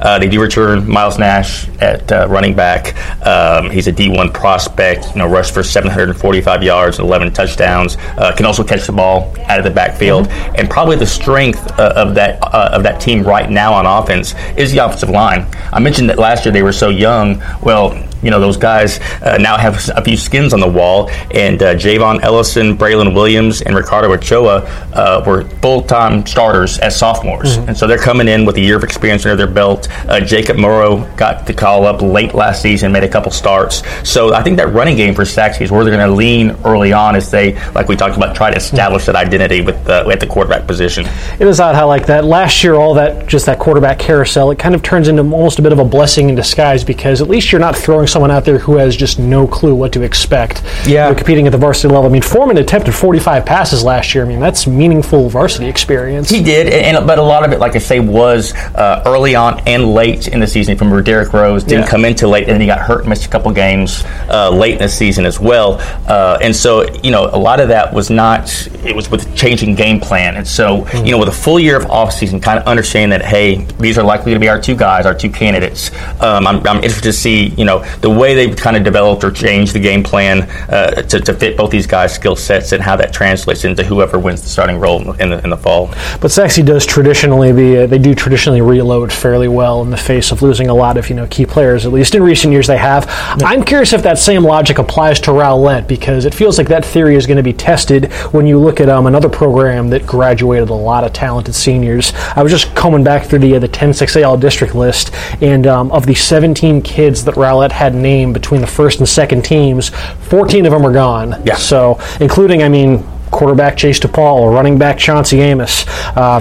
uh, 0.00 0.18
they 0.18 0.28
do 0.28 0.40
return 0.40 0.88
Miles 0.88 1.18
Nash 1.18 1.68
at 1.80 2.10
uh, 2.10 2.26
running 2.28 2.54
back. 2.54 2.96
Um, 3.24 3.70
he's 3.70 3.86
a 3.86 3.92
D1 3.92 4.34
prospect. 4.34 5.06
You 5.10 5.20
know, 5.20 5.28
rushed 5.28 5.54
for 5.54 5.62
745 5.62 6.62
yards 6.62 6.98
and 6.98 7.06
11 7.06 7.32
touchdowns. 7.32 7.96
Uh, 8.16 8.34
can 8.36 8.44
also 8.44 8.64
catch 8.64 8.86
the 8.86 8.92
ball 8.92 9.34
out 9.46 9.58
of 9.58 9.64
the 9.64 9.70
backfield. 9.70 10.28
And 10.28 10.68
probably 10.68 10.96
the 10.96 11.06
strength 11.06 11.64
uh, 11.78 11.92
of 11.94 12.14
that 12.16 12.42
uh, 12.42 12.70
of 12.72 12.82
that 12.82 13.00
team 13.00 13.22
right 13.22 13.48
now 13.48 13.72
on 13.72 13.86
offense 13.86 14.34
is 14.56 14.72
the 14.72 14.78
offensive 14.78 15.10
line. 15.10 15.46
I 15.72 15.78
mentioned 15.78 16.10
that 16.10 16.18
last 16.18 16.44
year 16.44 16.52
they 16.52 16.62
were 16.62 16.72
so 16.72 16.87
young. 16.90 17.42
Well, 17.62 17.96
you 18.22 18.30
know, 18.30 18.40
those 18.40 18.56
guys 18.56 19.00
uh, 19.22 19.38
now 19.40 19.56
have 19.56 19.88
a 19.94 20.02
few 20.02 20.16
skins 20.16 20.52
on 20.52 20.60
the 20.60 20.68
wall. 20.68 21.10
And 21.32 21.62
uh, 21.62 21.74
Javon 21.74 22.22
Ellison, 22.22 22.76
Braylon 22.76 23.14
Williams, 23.14 23.62
and 23.62 23.74
Ricardo 23.74 24.12
Ochoa 24.12 24.62
uh, 24.92 25.24
were 25.26 25.44
full 25.60 25.82
time 25.82 26.26
starters 26.26 26.78
as 26.78 26.98
sophomores. 26.98 27.56
Mm-hmm. 27.56 27.68
And 27.68 27.76
so 27.76 27.86
they're 27.86 27.98
coming 27.98 28.28
in 28.28 28.44
with 28.44 28.56
a 28.56 28.60
year 28.60 28.76
of 28.76 28.84
experience 28.84 29.24
under 29.24 29.36
their 29.36 29.52
belt. 29.52 29.88
Uh, 30.08 30.20
Jacob 30.20 30.56
Morrow 30.56 31.04
got 31.16 31.46
the 31.46 31.54
call 31.54 31.86
up 31.86 32.02
late 32.02 32.34
last 32.34 32.62
season, 32.62 32.92
made 32.92 33.04
a 33.04 33.08
couple 33.08 33.30
starts. 33.30 33.82
So 34.08 34.34
I 34.34 34.42
think 34.42 34.56
that 34.56 34.72
running 34.72 34.96
game 34.96 35.14
for 35.14 35.24
Sachse 35.24 35.60
is 35.60 35.70
where 35.70 35.84
they're 35.84 35.94
going 35.94 36.08
to 36.08 36.14
lean 36.14 36.50
early 36.64 36.92
on 36.92 37.14
as 37.14 37.30
they, 37.30 37.54
like 37.72 37.88
we 37.88 37.96
talked 37.96 38.16
about, 38.16 38.34
try 38.34 38.50
to 38.50 38.56
establish 38.56 39.06
that 39.06 39.16
identity 39.16 39.60
with 39.60 39.84
the, 39.84 40.06
at 40.08 40.20
the 40.20 40.26
quarterback 40.26 40.66
position. 40.66 41.06
It 41.38 41.46
is 41.46 41.60
odd 41.60 41.74
how, 41.74 41.86
like 41.86 42.06
that 42.06 42.24
last 42.24 42.64
year, 42.64 42.74
all 42.74 42.94
that 42.94 43.26
just 43.26 43.46
that 43.46 43.58
quarterback 43.58 43.98
carousel, 43.98 44.50
it 44.50 44.58
kind 44.58 44.74
of 44.74 44.82
turns 44.82 45.08
into 45.08 45.22
almost 45.22 45.58
a 45.58 45.62
bit 45.62 45.72
of 45.72 45.78
a 45.78 45.84
blessing 45.84 46.28
in 46.28 46.34
disguise 46.34 46.82
because 46.82 47.20
at 47.20 47.28
least 47.28 47.52
you're 47.52 47.60
not 47.60 47.76
throwing 47.76 48.07
someone 48.08 48.30
out 48.30 48.44
there 48.44 48.58
who 48.58 48.76
has 48.76 48.96
just 48.96 49.18
no 49.18 49.46
clue 49.46 49.74
what 49.74 49.92
to 49.92 50.02
expect. 50.02 50.62
Yeah. 50.86 51.06
You're 51.06 51.16
competing 51.16 51.46
at 51.46 51.52
the 51.52 51.58
varsity 51.58 51.92
level. 51.92 52.08
I 52.08 52.12
mean, 52.12 52.22
Foreman 52.22 52.58
attempted 52.58 52.94
45 52.94 53.46
passes 53.46 53.84
last 53.84 54.14
year. 54.14 54.24
I 54.24 54.28
mean, 54.28 54.40
that's 54.40 54.66
meaningful 54.66 55.28
varsity 55.28 55.66
experience. 55.66 56.30
He 56.30 56.42
did, 56.42 56.68
and, 56.68 57.06
but 57.06 57.18
a 57.18 57.22
lot 57.22 57.44
of 57.44 57.52
it, 57.52 57.60
like 57.60 57.76
I 57.76 57.78
say, 57.78 58.00
was 58.00 58.54
uh, 58.54 59.02
early 59.06 59.34
on 59.34 59.60
and 59.66 59.94
late 59.94 60.28
in 60.28 60.40
the 60.40 60.46
season. 60.46 60.76
From 60.76 60.90
where 60.90 61.02
Derrick 61.02 61.32
Rose 61.32 61.64
didn't 61.64 61.84
yeah. 61.84 61.90
come 61.90 62.04
into 62.04 62.28
late, 62.28 62.44
and 62.44 62.52
then 62.52 62.60
he 62.60 62.66
got 62.66 62.80
hurt, 62.80 63.00
and 63.00 63.08
missed 63.08 63.26
a 63.26 63.28
couple 63.28 63.52
games 63.52 64.04
uh, 64.28 64.50
late 64.50 64.72
in 64.72 64.78
the 64.78 64.88
season 64.88 65.24
as 65.24 65.40
well. 65.40 65.78
Uh, 66.08 66.38
and 66.42 66.54
so, 66.54 66.90
you 67.02 67.10
know, 67.10 67.26
a 67.32 67.38
lot 67.38 67.60
of 67.60 67.68
that 67.68 67.92
was 67.92 68.10
not. 68.10 68.48
It 68.84 68.94
was 68.94 69.10
with 69.10 69.34
changing 69.36 69.74
game 69.74 70.00
plan, 70.00 70.36
and 70.36 70.46
so, 70.46 70.82
mm-hmm. 70.82 71.04
you 71.04 71.12
know, 71.12 71.18
with 71.18 71.28
a 71.28 71.32
full 71.32 71.58
year 71.58 71.76
of 71.76 71.90
off 71.90 72.12
season, 72.12 72.40
kind 72.40 72.58
of 72.58 72.66
understanding 72.66 73.10
that 73.10 73.24
hey, 73.24 73.64
these 73.78 73.98
are 73.98 74.04
likely 74.04 74.34
to 74.34 74.40
be 74.40 74.48
our 74.48 74.60
two 74.60 74.76
guys, 74.76 75.06
our 75.06 75.14
two 75.14 75.30
candidates. 75.30 75.90
Um, 76.20 76.46
I'm, 76.46 76.66
I'm 76.66 76.76
interested 76.76 77.04
to 77.04 77.12
see, 77.12 77.48
you 77.48 77.64
know, 77.64 77.84
the 78.00 78.10
way 78.10 78.34
they've 78.34 78.56
kind 78.56 78.76
of 78.76 78.84
developed 78.84 79.24
or 79.24 79.30
changed 79.30 79.72
the 79.72 79.80
game 79.80 80.02
plan 80.02 80.42
uh, 80.70 81.02
to, 81.02 81.20
to, 81.20 81.34
fit 81.38 81.56
both 81.56 81.70
these 81.70 81.86
guys' 81.86 82.12
skill 82.12 82.34
sets 82.34 82.72
and 82.72 82.82
how 82.82 82.96
that 82.96 83.12
translates 83.12 83.64
into 83.64 83.84
whoever 83.84 84.18
wins 84.18 84.42
the 84.42 84.48
starting 84.48 84.78
role 84.78 85.12
in 85.20 85.30
the, 85.30 85.42
in 85.44 85.50
the 85.50 85.56
fall. 85.56 85.88
But 86.20 86.30
Sachse 86.30 86.64
does 86.64 86.84
traditionally 86.84 87.52
be, 87.52 87.78
uh, 87.78 87.86
they 87.86 87.98
do 87.98 88.14
traditionally 88.14 88.60
reload 88.60 89.12
fairly 89.12 89.46
well 89.46 89.82
in 89.82 89.90
the 89.90 89.96
face 89.96 90.32
of 90.32 90.42
losing 90.42 90.68
a 90.68 90.74
lot 90.74 90.96
of, 90.96 91.08
you 91.08 91.14
know, 91.14 91.26
key 91.28 91.46
players, 91.46 91.86
at 91.86 91.92
least 91.92 92.14
in 92.14 92.22
recent 92.22 92.52
years 92.52 92.66
they 92.66 92.76
have. 92.76 93.04
Yeah. 93.40 93.46
I'm 93.46 93.64
curious 93.64 93.92
if 93.92 94.02
that 94.02 94.18
same 94.18 94.42
logic 94.42 94.78
applies 94.78 95.20
to 95.20 95.30
Rowlett 95.30 95.86
because 95.86 96.24
it 96.24 96.34
feels 96.34 96.58
like 96.58 96.68
that 96.68 96.84
theory 96.84 97.14
is 97.14 97.26
going 97.26 97.36
to 97.36 97.42
be 97.42 97.52
tested 97.52 98.12
when 98.32 98.46
you 98.46 98.58
look 98.58 98.80
at 98.80 98.88
um, 98.88 99.06
another 99.06 99.28
program 99.28 99.88
that 99.90 100.06
graduated 100.06 100.70
a 100.70 100.74
lot 100.74 101.04
of 101.04 101.12
talented 101.12 101.54
seniors. 101.54 102.12
I 102.34 102.42
was 102.42 102.52
just 102.52 102.74
combing 102.74 103.04
back 103.04 103.26
through 103.26 103.40
the, 103.40 103.56
uh, 103.56 103.58
the 103.58 103.68
10-6A 103.68 104.26
all-district 104.26 104.74
list, 104.74 105.14
and 105.40 105.66
um, 105.66 105.92
of 105.92 106.06
the 106.06 106.14
17 106.14 106.82
kids 106.82 107.24
that 107.24 107.36
Rowlett 107.36 107.72
had 107.72 107.87
named 107.94 108.34
between 108.34 108.60
the 108.60 108.66
first 108.66 108.98
and 108.98 109.08
second 109.08 109.44
teams, 109.44 109.90
14 110.28 110.66
of 110.66 110.72
them 110.72 110.86
are 110.86 110.92
gone. 110.92 111.42
Yeah. 111.44 111.56
So, 111.56 112.00
including, 112.20 112.62
I 112.62 112.68
mean, 112.68 113.04
quarterback 113.30 113.76
Chase 113.76 114.00
DePaul, 114.00 114.52
running 114.52 114.78
back 114.78 114.98
Chauncey 114.98 115.40
Amos, 115.40 115.84
uh, 116.16 116.40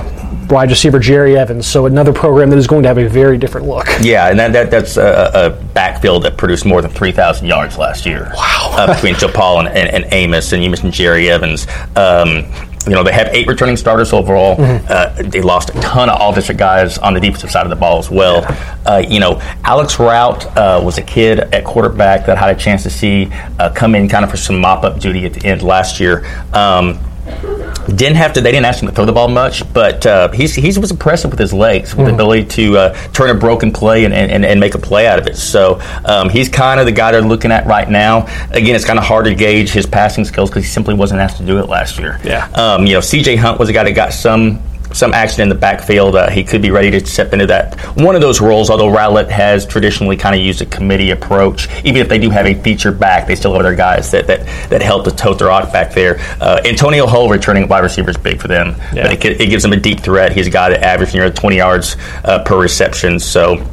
wide 0.50 0.70
receiver 0.70 1.00
Jerry 1.00 1.38
Evans. 1.38 1.68
So 1.68 1.86
another 1.86 2.14
program 2.14 2.50
that 2.50 2.58
is 2.58 2.68
going 2.68 2.84
to 2.84 2.88
have 2.88 2.98
a 2.98 3.08
very 3.08 3.38
different 3.38 3.68
look. 3.68 3.88
Yeah, 4.02 4.30
and 4.30 4.40
that, 4.40 4.54
that 4.54 4.72
that's 4.72 4.98
a, 4.98 5.32
a, 5.34 5.64
backfield 5.74 6.24
that 6.24 6.38
produced 6.38 6.66
more 6.66 6.82
than 6.82 6.92
3,000 6.92 7.46
yards 7.46 7.78
last 7.78 8.06
year. 8.06 8.32
Wow. 8.36 8.72
Uh, 8.74 8.94
between 8.94 9.14
DePaul 9.16 9.60
and, 9.60 9.68
and, 9.70 9.90
and, 9.90 10.14
Amos, 10.14 10.54
and 10.54 10.64
you 10.64 10.70
mentioned 10.70 10.94
Jerry 10.94 11.30
Evans. 11.30 11.68
Um, 11.96 12.46
you 12.88 12.96
know, 12.96 13.04
they 13.04 13.12
have 13.12 13.28
eight 13.28 13.48
returning 13.48 13.78
starters 13.78 14.14
overall. 14.14 14.56
Mm-hmm. 14.56 14.86
Uh, 14.90 15.30
they 15.30 15.42
lost 15.42 15.70
a 15.70 15.74
ton 15.80 16.10
of 16.10 16.20
all 16.20 16.34
district 16.34 16.60
guys 16.60 16.98
on 16.98 17.14
the 17.14 17.20
defensive 17.20 17.52
side 17.52 17.66
of 17.66 17.70
the 17.70 17.76
ball 17.76 18.00
as 18.00 18.10
well. 18.10 18.46
Uh, 18.86 19.04
you 19.08 19.20
know, 19.20 19.40
Alex 19.64 20.00
Rout 20.00 20.46
uh, 20.58 20.82
was 20.84 20.98
a 20.98 21.02
kid 21.02 21.40
at 21.40 21.64
quarterback 21.64 22.26
that 22.26 22.38
I 22.38 22.48
had 22.48 22.56
a 22.56 22.60
chance 22.60 22.84
to 22.84 22.90
see 22.90 23.30
uh, 23.60 23.72
come 23.74 23.96
in 23.96 24.08
kind 24.08 24.24
of 24.24 24.32
for 24.32 24.38
some 24.38 24.60
mop 24.60 24.84
up 24.84 25.00
duty 25.00 25.26
at 25.26 25.34
the 25.34 25.46
end 25.46 25.62
last 25.62 26.00
year. 26.00 26.26
Um, 26.54 27.00
didn't 27.96 28.18
have 28.18 28.34
to. 28.34 28.42
They 28.42 28.52
didn't 28.52 28.66
ask 28.66 28.82
him 28.82 28.90
to 28.90 28.96
throw 28.96 29.06
the 29.06 29.14
ball 29.14 29.28
much, 29.28 29.72
but 29.74 30.06
uh, 30.06 30.32
he's 30.32 30.54
he 30.56 30.68
was 30.80 30.92
impressive 30.92 31.32
with 31.32 31.40
his 31.40 31.54
legs, 31.54 31.96
with 31.96 32.08
mm-hmm. 32.08 32.08
the 32.08 32.14
ability 32.14 32.46
to 32.46 32.78
uh, 32.78 32.94
turn 33.14 33.30
a 33.30 33.40
broken 33.40 33.72
play 33.72 34.06
and, 34.06 34.14
and, 34.14 34.46
and 34.46 34.60
make 34.60 34.76
a 34.76 34.80
play 34.80 35.08
out 35.08 35.20
of 35.20 35.28
it. 35.28 35.38
So 35.38 35.82
um, 36.06 36.30
he's 36.30 36.50
kind 36.50 36.80
of 36.80 36.86
the 36.86 36.92
guy 36.92 37.12
they're 37.12 37.22
looking 37.22 37.52
at 37.52 37.66
right 37.66 37.90
now. 37.90 38.26
Again, 38.52 38.76
it's 38.76 38.86
kind 38.86 39.00
of 39.00 39.06
hard 39.06 39.26
to 39.26 39.36
gauge 39.36 39.72
his 39.72 39.86
passing 39.86 40.26
skills 40.26 40.50
because 40.50 40.64
he 40.64 40.70
simply 40.70 40.94
wasn't 40.94 41.22
asked 41.22 41.38
to 41.38 41.46
do 41.46 41.60
it 41.60 41.70
last 41.70 41.98
year. 41.98 42.20
Yeah. 42.24 42.48
Um, 42.56 42.86
you 42.86 42.94
know, 42.94 43.02
C.J. 43.02 43.38
Hunt 43.38 43.60
was 43.60 43.70
a 43.70 43.74
guy 43.74 43.84
that 43.84 43.94
got 43.94 44.14
some 44.14 44.62
some 44.94 45.14
action 45.14 45.42
in 45.42 45.50
the 45.50 45.56
backfield. 45.56 46.16
Uh, 46.16 46.30
he 46.30 46.44
could 46.44 46.62
be 46.62 46.72
ready 46.72 46.92
to 46.92 47.06
step 47.06 47.34
into 47.34 47.46
that 47.48 47.80
one 47.98 48.16
of 48.16 48.22
those 48.22 48.42
roles. 48.42 48.70
Although 48.70 48.90
Rowlett 48.92 49.30
has 49.30 49.66
traditionally 49.66 50.18
kind 50.18 50.36
of 50.36 50.42
used 50.42 50.62
a 50.62 50.66
committee 50.66 51.12
approach, 51.12 51.68
even 51.84 52.02
if 52.02 52.10
they 52.10 52.18
do 52.18 52.30
have 52.30 52.46
a 52.46 52.56
feature 52.62 52.92
back, 52.92 53.28
they 53.28 53.36
still 53.36 53.52
have 53.54 53.60
other 53.60 53.76
guys 53.76 54.12
that 54.12 54.28
that, 54.28 54.46
that 54.70 54.82
help 54.82 55.04
to 55.06 55.12
tote 55.12 55.40
their 55.40 55.52
off 55.52 55.72
back 55.72 55.94
there. 55.94 56.18
Uh, 56.42 56.62
Antonio 56.66 57.06
Hull 57.06 57.30
returning 57.30 57.68
wide 57.68 57.84
receiver 57.84 58.10
is 58.10 58.18
big 58.18 58.40
for 58.40 58.48
them, 58.48 58.76
yeah. 58.94 59.04
but 59.04 59.26
it, 59.26 59.42
it, 59.42 59.50
gives 59.50 59.64
them 59.64 59.74
a 59.74 59.78
deep 59.78 60.00
threat. 60.00 60.32
He's 60.34 60.48
a 60.48 60.52
guy 60.52 60.70
that 60.70 60.84
averages 60.84 61.16
near 61.16 61.30
20 61.30 61.56
yards 61.58 61.96
uh, 62.24 62.44
per 62.44 62.60
reception. 62.60 63.20
So 63.20 63.66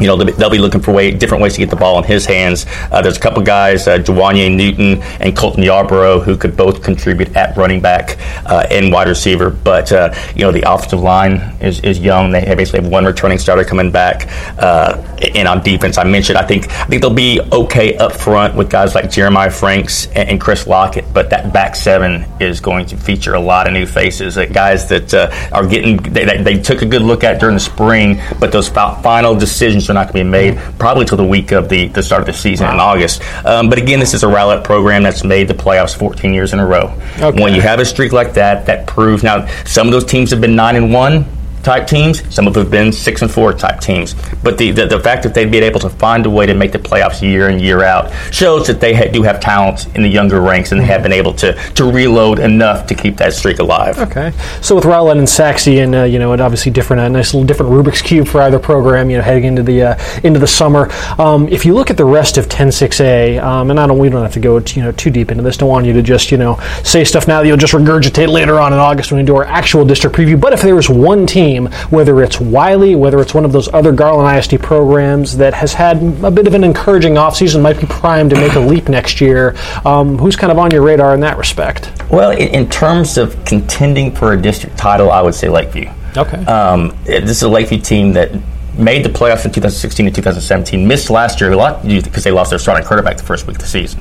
you 0.00 0.06
know, 0.06 0.16
they'll 0.16 0.50
be 0.50 0.58
looking 0.58 0.80
for 0.80 0.92
way, 0.92 1.10
different 1.10 1.42
ways 1.42 1.54
to 1.54 1.60
get 1.60 1.70
the 1.70 1.76
ball 1.76 1.98
in 1.98 2.04
his 2.04 2.24
hands. 2.24 2.66
Uh, 2.90 3.02
there's 3.02 3.16
a 3.16 3.20
couple 3.20 3.42
guys, 3.42 3.88
uh, 3.88 3.98
Jawanye 3.98 4.54
Newton 4.54 5.02
and 5.20 5.36
Colton 5.36 5.62
Yarborough, 5.62 6.20
who 6.20 6.36
could 6.36 6.56
both 6.56 6.82
contribute 6.82 7.34
at 7.36 7.56
running 7.56 7.80
back 7.80 8.18
uh, 8.46 8.66
and 8.70 8.92
wide 8.92 9.08
receiver. 9.08 9.50
But, 9.50 9.90
uh, 9.92 10.14
you 10.34 10.42
know, 10.42 10.52
the 10.52 10.70
offensive 10.70 11.00
line 11.00 11.56
is, 11.60 11.80
is 11.80 11.98
young. 11.98 12.30
They 12.30 12.54
basically 12.54 12.82
have 12.82 12.92
one 12.92 13.04
returning 13.04 13.38
starter 13.38 13.64
coming 13.64 13.90
back. 13.90 14.28
Uh, 14.58 15.02
and 15.34 15.48
on 15.48 15.62
defense, 15.62 15.98
I 15.98 16.04
mentioned, 16.04 16.38
I 16.38 16.46
think 16.46 16.70
I 16.70 16.84
think 16.84 17.02
they'll 17.02 17.12
be 17.12 17.40
okay 17.52 17.96
up 17.96 18.12
front 18.12 18.54
with 18.54 18.70
guys 18.70 18.94
like 18.94 19.10
Jeremiah 19.10 19.50
Franks 19.50 20.06
and, 20.08 20.28
and 20.28 20.40
Chris 20.40 20.66
Lockett. 20.66 21.12
But 21.12 21.30
that 21.30 21.52
back 21.52 21.74
seven 21.74 22.24
is 22.40 22.60
going 22.60 22.86
to 22.86 22.96
feature 22.96 23.34
a 23.34 23.40
lot 23.40 23.66
of 23.66 23.72
new 23.72 23.86
faces, 23.86 24.38
uh, 24.38 24.46
guys 24.46 24.88
that 24.88 25.12
are 25.52 25.66
getting, 25.66 25.96
they, 25.96 26.42
they, 26.42 26.58
took 26.58 26.82
a 26.82 26.86
good 26.86 27.02
look 27.02 27.24
at 27.24 27.40
during 27.40 27.54
the 27.54 27.60
spring, 27.60 28.20
but 28.38 28.52
those 28.52 28.68
final 28.68 29.34
decisions 29.34 29.87
are 29.90 29.94
not 29.94 30.12
going 30.12 30.24
to 30.24 30.24
be 30.24 30.30
made 30.30 30.58
probably 30.78 31.04
till 31.04 31.16
the 31.16 31.24
week 31.24 31.52
of 31.52 31.68
the, 31.68 31.88
the 31.88 32.02
start 32.02 32.20
of 32.20 32.26
the 32.26 32.32
season 32.32 32.66
wow. 32.66 32.74
in 32.74 32.80
August. 32.80 33.22
Um, 33.44 33.68
but 33.68 33.78
again, 33.78 34.00
this 34.00 34.14
is 34.14 34.22
a 34.22 34.26
Rowlett 34.26 34.64
program 34.64 35.02
that's 35.02 35.24
made 35.24 35.48
the 35.48 35.54
playoffs 35.54 35.96
14 35.96 36.32
years 36.32 36.52
in 36.52 36.58
a 36.58 36.66
row. 36.66 36.94
Okay. 37.18 37.42
When 37.42 37.54
you 37.54 37.60
have 37.60 37.80
a 37.80 37.84
streak 37.84 38.12
like 38.12 38.34
that, 38.34 38.66
that 38.66 38.86
proves 38.86 39.22
now 39.22 39.46
some 39.64 39.86
of 39.86 39.92
those 39.92 40.04
teams 40.04 40.30
have 40.30 40.40
been 40.40 40.56
nine 40.56 40.76
and 40.76 40.92
one 40.92 41.24
type 41.62 41.86
teams. 41.86 42.22
Some 42.34 42.46
of 42.46 42.54
them 42.54 42.64
have 42.64 42.70
been 42.70 42.92
six 42.92 43.22
and 43.22 43.30
four 43.30 43.52
type 43.52 43.80
teams. 43.80 44.14
But 44.42 44.58
the, 44.58 44.70
the, 44.70 44.86
the, 44.86 44.98
fact 45.00 45.22
that 45.22 45.32
they've 45.32 45.50
been 45.50 45.62
able 45.62 45.80
to 45.80 45.88
find 45.88 46.26
a 46.26 46.30
way 46.30 46.44
to 46.44 46.54
make 46.54 46.72
the 46.72 46.78
playoffs 46.78 47.22
year 47.22 47.48
in, 47.48 47.60
year 47.60 47.82
out 47.82 48.12
shows 48.32 48.66
that 48.66 48.80
they 48.80 48.94
ha- 48.94 49.10
do 49.10 49.22
have 49.22 49.40
talent 49.40 49.86
in 49.94 50.02
the 50.02 50.08
younger 50.08 50.40
ranks 50.40 50.72
and 50.72 50.80
they 50.80 50.84
have 50.84 51.02
been 51.02 51.12
able 51.12 51.32
to, 51.34 51.52
to 51.74 51.90
reload 51.90 52.40
enough 52.40 52.86
to 52.88 52.94
keep 52.94 53.16
that 53.16 53.32
streak 53.32 53.58
alive. 53.58 53.98
Okay. 53.98 54.32
So 54.60 54.74
with 54.74 54.84
Rowlett 54.84 55.18
and 55.18 55.28
Sachse 55.28 55.68
and, 55.68 55.94
uh, 55.94 56.02
you 56.04 56.18
know, 56.18 56.32
obviously 56.32 56.72
different, 56.72 57.00
a 57.00 57.04
uh, 57.04 57.08
nice 57.08 57.32
little 57.32 57.46
different 57.46 57.72
Rubik's 57.72 58.02
Cube 58.02 58.26
for 58.26 58.42
either 58.42 58.58
program, 58.58 59.08
you 59.08 59.16
know, 59.16 59.22
heading 59.22 59.44
into 59.44 59.62
the, 59.62 59.82
uh, 59.82 60.20
into 60.24 60.40
the 60.40 60.46
summer. 60.46 60.90
Um, 61.18 61.48
if 61.48 61.64
you 61.64 61.74
look 61.74 61.90
at 61.90 61.96
the 61.96 62.04
rest 62.04 62.38
of 62.38 62.48
10-6A, 62.48 63.42
um, 63.42 63.70
and 63.70 63.78
I 63.78 63.86
don't, 63.86 63.98
we 63.98 64.08
don't 64.08 64.22
have 64.22 64.32
to 64.32 64.40
go, 64.40 64.58
you 64.58 64.82
know, 64.82 64.92
too 64.92 65.10
deep 65.10 65.30
into 65.30 65.42
this. 65.42 65.56
Don't 65.56 65.68
want 65.68 65.86
you 65.86 65.92
to 65.94 66.02
just, 66.02 66.30
you 66.30 66.38
know, 66.38 66.58
say 66.82 67.04
stuff 67.04 67.28
now 67.28 67.40
that 67.40 67.46
you'll 67.46 67.56
just 67.56 67.72
regurgitate 67.72 68.28
later 68.28 68.58
on 68.58 68.72
in 68.72 68.78
August 68.78 69.10
when 69.10 69.20
we 69.20 69.26
do 69.26 69.36
our 69.36 69.44
actual 69.44 69.84
district 69.84 70.16
preview. 70.16 70.40
But 70.40 70.52
if 70.52 70.62
there 70.62 70.76
was 70.76 70.88
one 70.88 71.26
team, 71.26 71.57
whether 71.66 72.22
it's 72.22 72.40
Wylie, 72.40 72.94
whether 72.94 73.20
it's 73.20 73.34
one 73.34 73.44
of 73.44 73.52
those 73.52 73.72
other 73.72 73.92
Garland 73.92 74.38
ISD 74.38 74.60
programs 74.60 75.36
that 75.36 75.54
has 75.54 75.72
had 75.72 76.02
a 76.24 76.30
bit 76.30 76.46
of 76.46 76.54
an 76.54 76.64
encouraging 76.64 77.14
offseason, 77.14 77.62
might 77.62 77.80
be 77.80 77.86
primed 77.86 78.30
to 78.30 78.36
make 78.36 78.54
a 78.54 78.60
leap 78.60 78.88
next 78.88 79.20
year. 79.20 79.56
Um, 79.84 80.18
who's 80.18 80.36
kind 80.36 80.52
of 80.52 80.58
on 80.58 80.70
your 80.70 80.82
radar 80.82 81.14
in 81.14 81.20
that 81.20 81.38
respect? 81.38 81.92
Well, 82.10 82.30
in, 82.30 82.48
in, 82.48 82.68
terms 82.68 83.18
of 83.18 83.44
contending 83.44 84.14
for 84.14 84.32
a 84.32 84.40
district 84.40 84.76
title, 84.76 85.10
I 85.10 85.22
would 85.22 85.34
say 85.34 85.48
Lakeview. 85.48 85.90
Okay. 86.16 86.44
Um, 86.44 86.96
this 87.04 87.30
is 87.30 87.42
a 87.42 87.48
Lakeview 87.48 87.80
team 87.80 88.12
that 88.12 88.32
made 88.78 89.04
the 89.04 89.08
playoffs 89.08 89.44
in 89.44 89.52
2016 89.52 90.06
and 90.06 90.14
2017, 90.14 90.86
missed 90.86 91.10
last 91.10 91.40
year 91.40 91.52
a 91.52 91.56
lot 91.56 91.82
because 91.82 92.24
they 92.24 92.30
lost 92.30 92.50
their 92.50 92.58
starting 92.58 92.86
quarterback 92.86 93.16
the 93.16 93.22
first 93.22 93.46
week 93.46 93.56
of 93.56 93.62
the 93.62 93.68
season. 93.68 94.00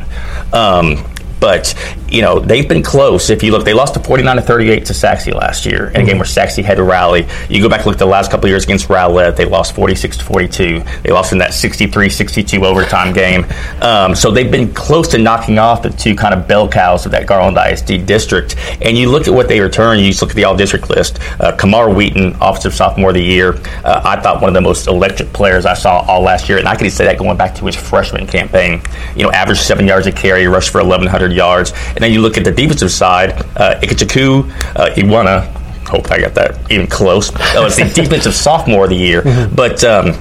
Um, 0.53 1.03
but 1.39 1.73
you 2.09 2.21
know 2.21 2.39
they've 2.39 2.67
been 2.67 2.83
close. 2.83 3.29
If 3.29 3.43
you 3.43 3.51
look, 3.51 3.65
they 3.65 3.73
lost 3.73 3.93
to 3.95 3.99
49 3.99 4.35
to 4.37 4.41
38 4.41 4.85
to 4.85 4.93
Sachse 4.93 5.27
last 5.27 5.65
year 5.65 5.87
in 5.87 5.95
a 5.95 5.99
mm-hmm. 5.99 6.07
game 6.07 6.17
where 6.17 6.25
Sachse 6.25 6.57
had 6.57 6.75
to 6.75 6.83
rally. 6.83 7.27
You 7.49 7.61
go 7.61 7.69
back 7.69 7.79
and 7.79 7.87
look 7.87 7.95
at 7.95 7.99
the 7.99 8.05
last 8.05 8.31
couple 8.31 8.45
of 8.45 8.49
years 8.49 8.63
against 8.63 8.87
Rowlett, 8.89 9.35
they 9.35 9.45
lost 9.45 9.75
46 9.75 10.17
to 10.17 10.23
42. 10.23 10.83
They 11.03 11.11
lost 11.11 11.31
in 11.31 11.37
that 11.39 11.51
63-62 11.51 12.63
overtime 12.63 13.13
game. 13.13 13.45
Um, 13.81 14.15
so 14.15 14.31
they've 14.31 14.51
been 14.51 14.73
close 14.73 15.07
to 15.09 15.17
knocking 15.17 15.59
off 15.59 15.81
the 15.81 15.89
two 15.89 16.15
kind 16.15 16.33
of 16.33 16.47
bell 16.47 16.67
cows 16.67 17.05
of 17.05 17.11
that 17.11 17.27
Garland 17.27 17.57
ISD 17.57 18.05
district. 18.05 18.55
And 18.81 18.97
you 18.97 19.09
look 19.09 19.27
at 19.27 19.33
what 19.33 19.47
they 19.47 19.59
return. 19.59 19.99
You 19.99 20.09
just 20.09 20.21
look 20.21 20.31
at 20.31 20.35
the 20.35 20.43
all 20.45 20.55
district 20.55 20.89
list. 20.89 21.19
Uh, 21.39 21.55
Kamar 21.55 21.89
Wheaton, 21.89 22.35
offensive 22.41 22.73
sophomore 22.73 23.09
of 23.09 23.15
the 23.15 23.23
year. 23.23 23.55
Uh, 23.83 24.01
I 24.03 24.19
thought 24.19 24.41
one 24.41 24.49
of 24.49 24.53
the 24.53 24.61
most 24.61 24.87
electric 24.87 25.33
players 25.33 25.65
I 25.65 25.73
saw 25.73 26.01
all 26.07 26.21
last 26.21 26.49
year, 26.49 26.57
and 26.57 26.67
I 26.67 26.75
can 26.75 26.89
say 26.89 27.05
that 27.05 27.17
going 27.17 27.37
back 27.37 27.55
to 27.55 27.65
his 27.65 27.75
freshman 27.75 28.27
campaign. 28.27 28.81
You 29.15 29.23
know, 29.23 29.31
averaged 29.31 29.61
seven 29.61 29.87
yards 29.87 30.07
a 30.07 30.11
carry, 30.11 30.47
rushed 30.47 30.71
for 30.71 30.81
1,100 30.81 31.26
yards. 31.33 31.73
And 31.89 31.97
then 31.97 32.11
you 32.11 32.21
look 32.21 32.37
at 32.37 32.43
the 32.43 32.51
defensive 32.51 32.91
side, 32.91 33.31
uh, 33.57 33.79
uh, 33.79 34.89
Iwana, 34.95 35.45
hope 35.87 36.11
I 36.11 36.19
got 36.19 36.33
that 36.35 36.71
even 36.71 36.87
close. 36.87 37.31
That 37.31 37.61
was 37.61 37.77
the 37.77 37.85
defensive 37.95 38.35
sophomore 38.35 38.85
of 38.85 38.89
the 38.89 38.95
year. 38.95 39.21
Mm-hmm. 39.21 39.55
But 39.55 39.83
um, 39.83 40.13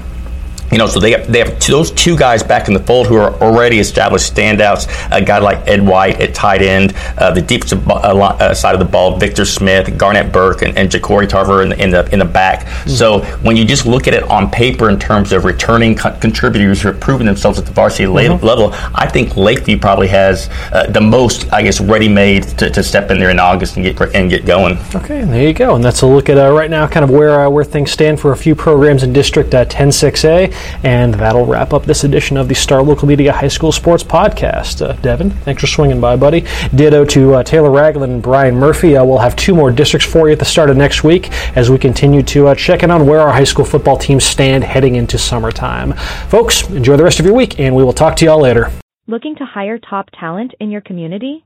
You 0.72 0.78
know, 0.78 0.86
so 0.86 0.98
they 0.98 1.12
have, 1.12 1.30
they 1.30 1.38
have 1.38 1.58
two, 1.58 1.72
those 1.72 1.90
two 1.92 2.16
guys 2.16 2.42
back 2.42 2.68
in 2.68 2.74
the 2.74 2.80
fold 2.80 3.06
who 3.06 3.16
are 3.16 3.32
already 3.40 3.78
established 3.78 4.34
standouts. 4.34 4.88
A 5.10 5.22
guy 5.22 5.38
like 5.38 5.66
Ed 5.68 5.86
White 5.86 6.20
at 6.20 6.34
tight 6.34 6.62
end, 6.62 6.94
uh, 7.18 7.32
the 7.32 7.42
deep 7.42 7.62
uh, 7.72 7.94
uh, 7.94 8.54
side 8.54 8.74
of 8.74 8.78
the 8.78 8.84
ball, 8.84 9.16
Victor 9.16 9.44
Smith, 9.44 9.96
Garnett 9.96 10.32
Burke, 10.32 10.62
and, 10.62 10.76
and 10.76 10.90
Jacory 10.90 11.28
Tarver 11.28 11.62
in 11.62 11.68
the, 11.70 11.82
in 11.82 11.90
the 11.90 12.12
in 12.12 12.18
the 12.18 12.24
back. 12.24 12.66
Mm-hmm. 12.66 12.90
So 12.90 13.20
when 13.42 13.56
you 13.56 13.64
just 13.64 13.86
look 13.86 14.08
at 14.08 14.14
it 14.14 14.24
on 14.24 14.50
paper 14.50 14.88
in 14.88 14.98
terms 14.98 15.32
of 15.32 15.44
returning 15.44 15.94
co- 15.94 16.16
contributors 16.18 16.82
who 16.82 16.88
have 16.88 17.00
proven 17.00 17.26
themselves 17.26 17.58
at 17.58 17.66
the 17.66 17.72
varsity 17.72 18.04
mm-hmm. 18.04 18.44
level, 18.44 18.70
I 18.94 19.08
think 19.08 19.36
Lakeview 19.36 19.78
probably 19.78 20.08
has 20.08 20.48
uh, 20.72 20.86
the 20.90 21.00
most, 21.00 21.52
I 21.52 21.62
guess, 21.62 21.80
ready-made 21.80 22.44
to, 22.58 22.70
to, 22.70 22.82
step 22.82 23.10
in 23.10 23.18
there 23.18 23.30
in 23.30 23.40
August 23.40 23.76
and 23.76 23.84
get 23.84 24.00
and 24.14 24.30
get 24.30 24.46
going. 24.46 24.78
Okay, 24.94 25.24
there 25.24 25.42
you 25.42 25.52
go. 25.52 25.74
And 25.74 25.84
that's 25.84 26.02
a 26.02 26.06
look 26.06 26.28
at 26.28 26.38
uh, 26.38 26.52
right 26.52 26.70
now, 26.70 26.86
kind 26.86 27.04
of 27.04 27.10
where 27.10 27.48
where 27.50 27.64
things 27.64 27.90
stand 27.90 28.20
for 28.20 28.32
a 28.32 28.36
few 28.36 28.54
programs 28.54 29.02
in 29.02 29.12
District 29.12 29.50
106A. 29.50 30.55
And 30.82 31.14
that'll 31.14 31.46
wrap 31.46 31.72
up 31.72 31.84
this 31.84 32.04
edition 32.04 32.36
of 32.36 32.48
the 32.48 32.54
Star 32.54 32.82
Local 32.82 33.08
Media 33.08 33.32
High 33.32 33.48
School 33.48 33.72
Sports 33.72 34.02
Podcast. 34.02 34.84
Uh, 34.84 34.92
Devin, 35.00 35.30
thanks 35.30 35.60
for 35.60 35.66
swinging 35.66 36.00
by, 36.00 36.16
buddy. 36.16 36.44
Ditto 36.74 37.04
to 37.06 37.34
uh, 37.34 37.42
Taylor 37.42 37.70
Ragland 37.70 38.12
and 38.12 38.22
Brian 38.22 38.56
Murphy. 38.56 38.96
Uh, 38.96 39.04
we'll 39.04 39.18
have 39.18 39.36
two 39.36 39.54
more 39.54 39.70
districts 39.70 40.06
for 40.10 40.28
you 40.28 40.32
at 40.32 40.38
the 40.38 40.44
start 40.44 40.70
of 40.70 40.76
next 40.76 41.04
week 41.04 41.30
as 41.56 41.70
we 41.70 41.78
continue 41.78 42.22
to 42.22 42.48
uh, 42.48 42.54
check 42.54 42.82
in 42.82 42.90
on 42.90 43.06
where 43.06 43.20
our 43.20 43.32
high 43.32 43.44
school 43.44 43.64
football 43.64 43.96
teams 43.96 44.24
stand 44.24 44.64
heading 44.64 44.96
into 44.96 45.18
summertime. 45.18 45.92
Folks, 46.28 46.68
enjoy 46.70 46.96
the 46.96 47.04
rest 47.04 47.20
of 47.20 47.26
your 47.26 47.34
week, 47.34 47.58
and 47.60 47.74
we 47.74 47.84
will 47.84 47.92
talk 47.92 48.16
to 48.16 48.24
y'all 48.24 48.40
later. 48.40 48.70
Looking 49.06 49.36
to 49.36 49.44
hire 49.44 49.78
top 49.78 50.08
talent 50.18 50.54
in 50.58 50.70
your 50.70 50.80
community? 50.80 51.44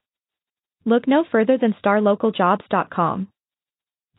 Look 0.85 1.07
no 1.07 1.25
further 1.31 1.59
than 1.59 1.75
starlocaljobs.com. 1.85 3.29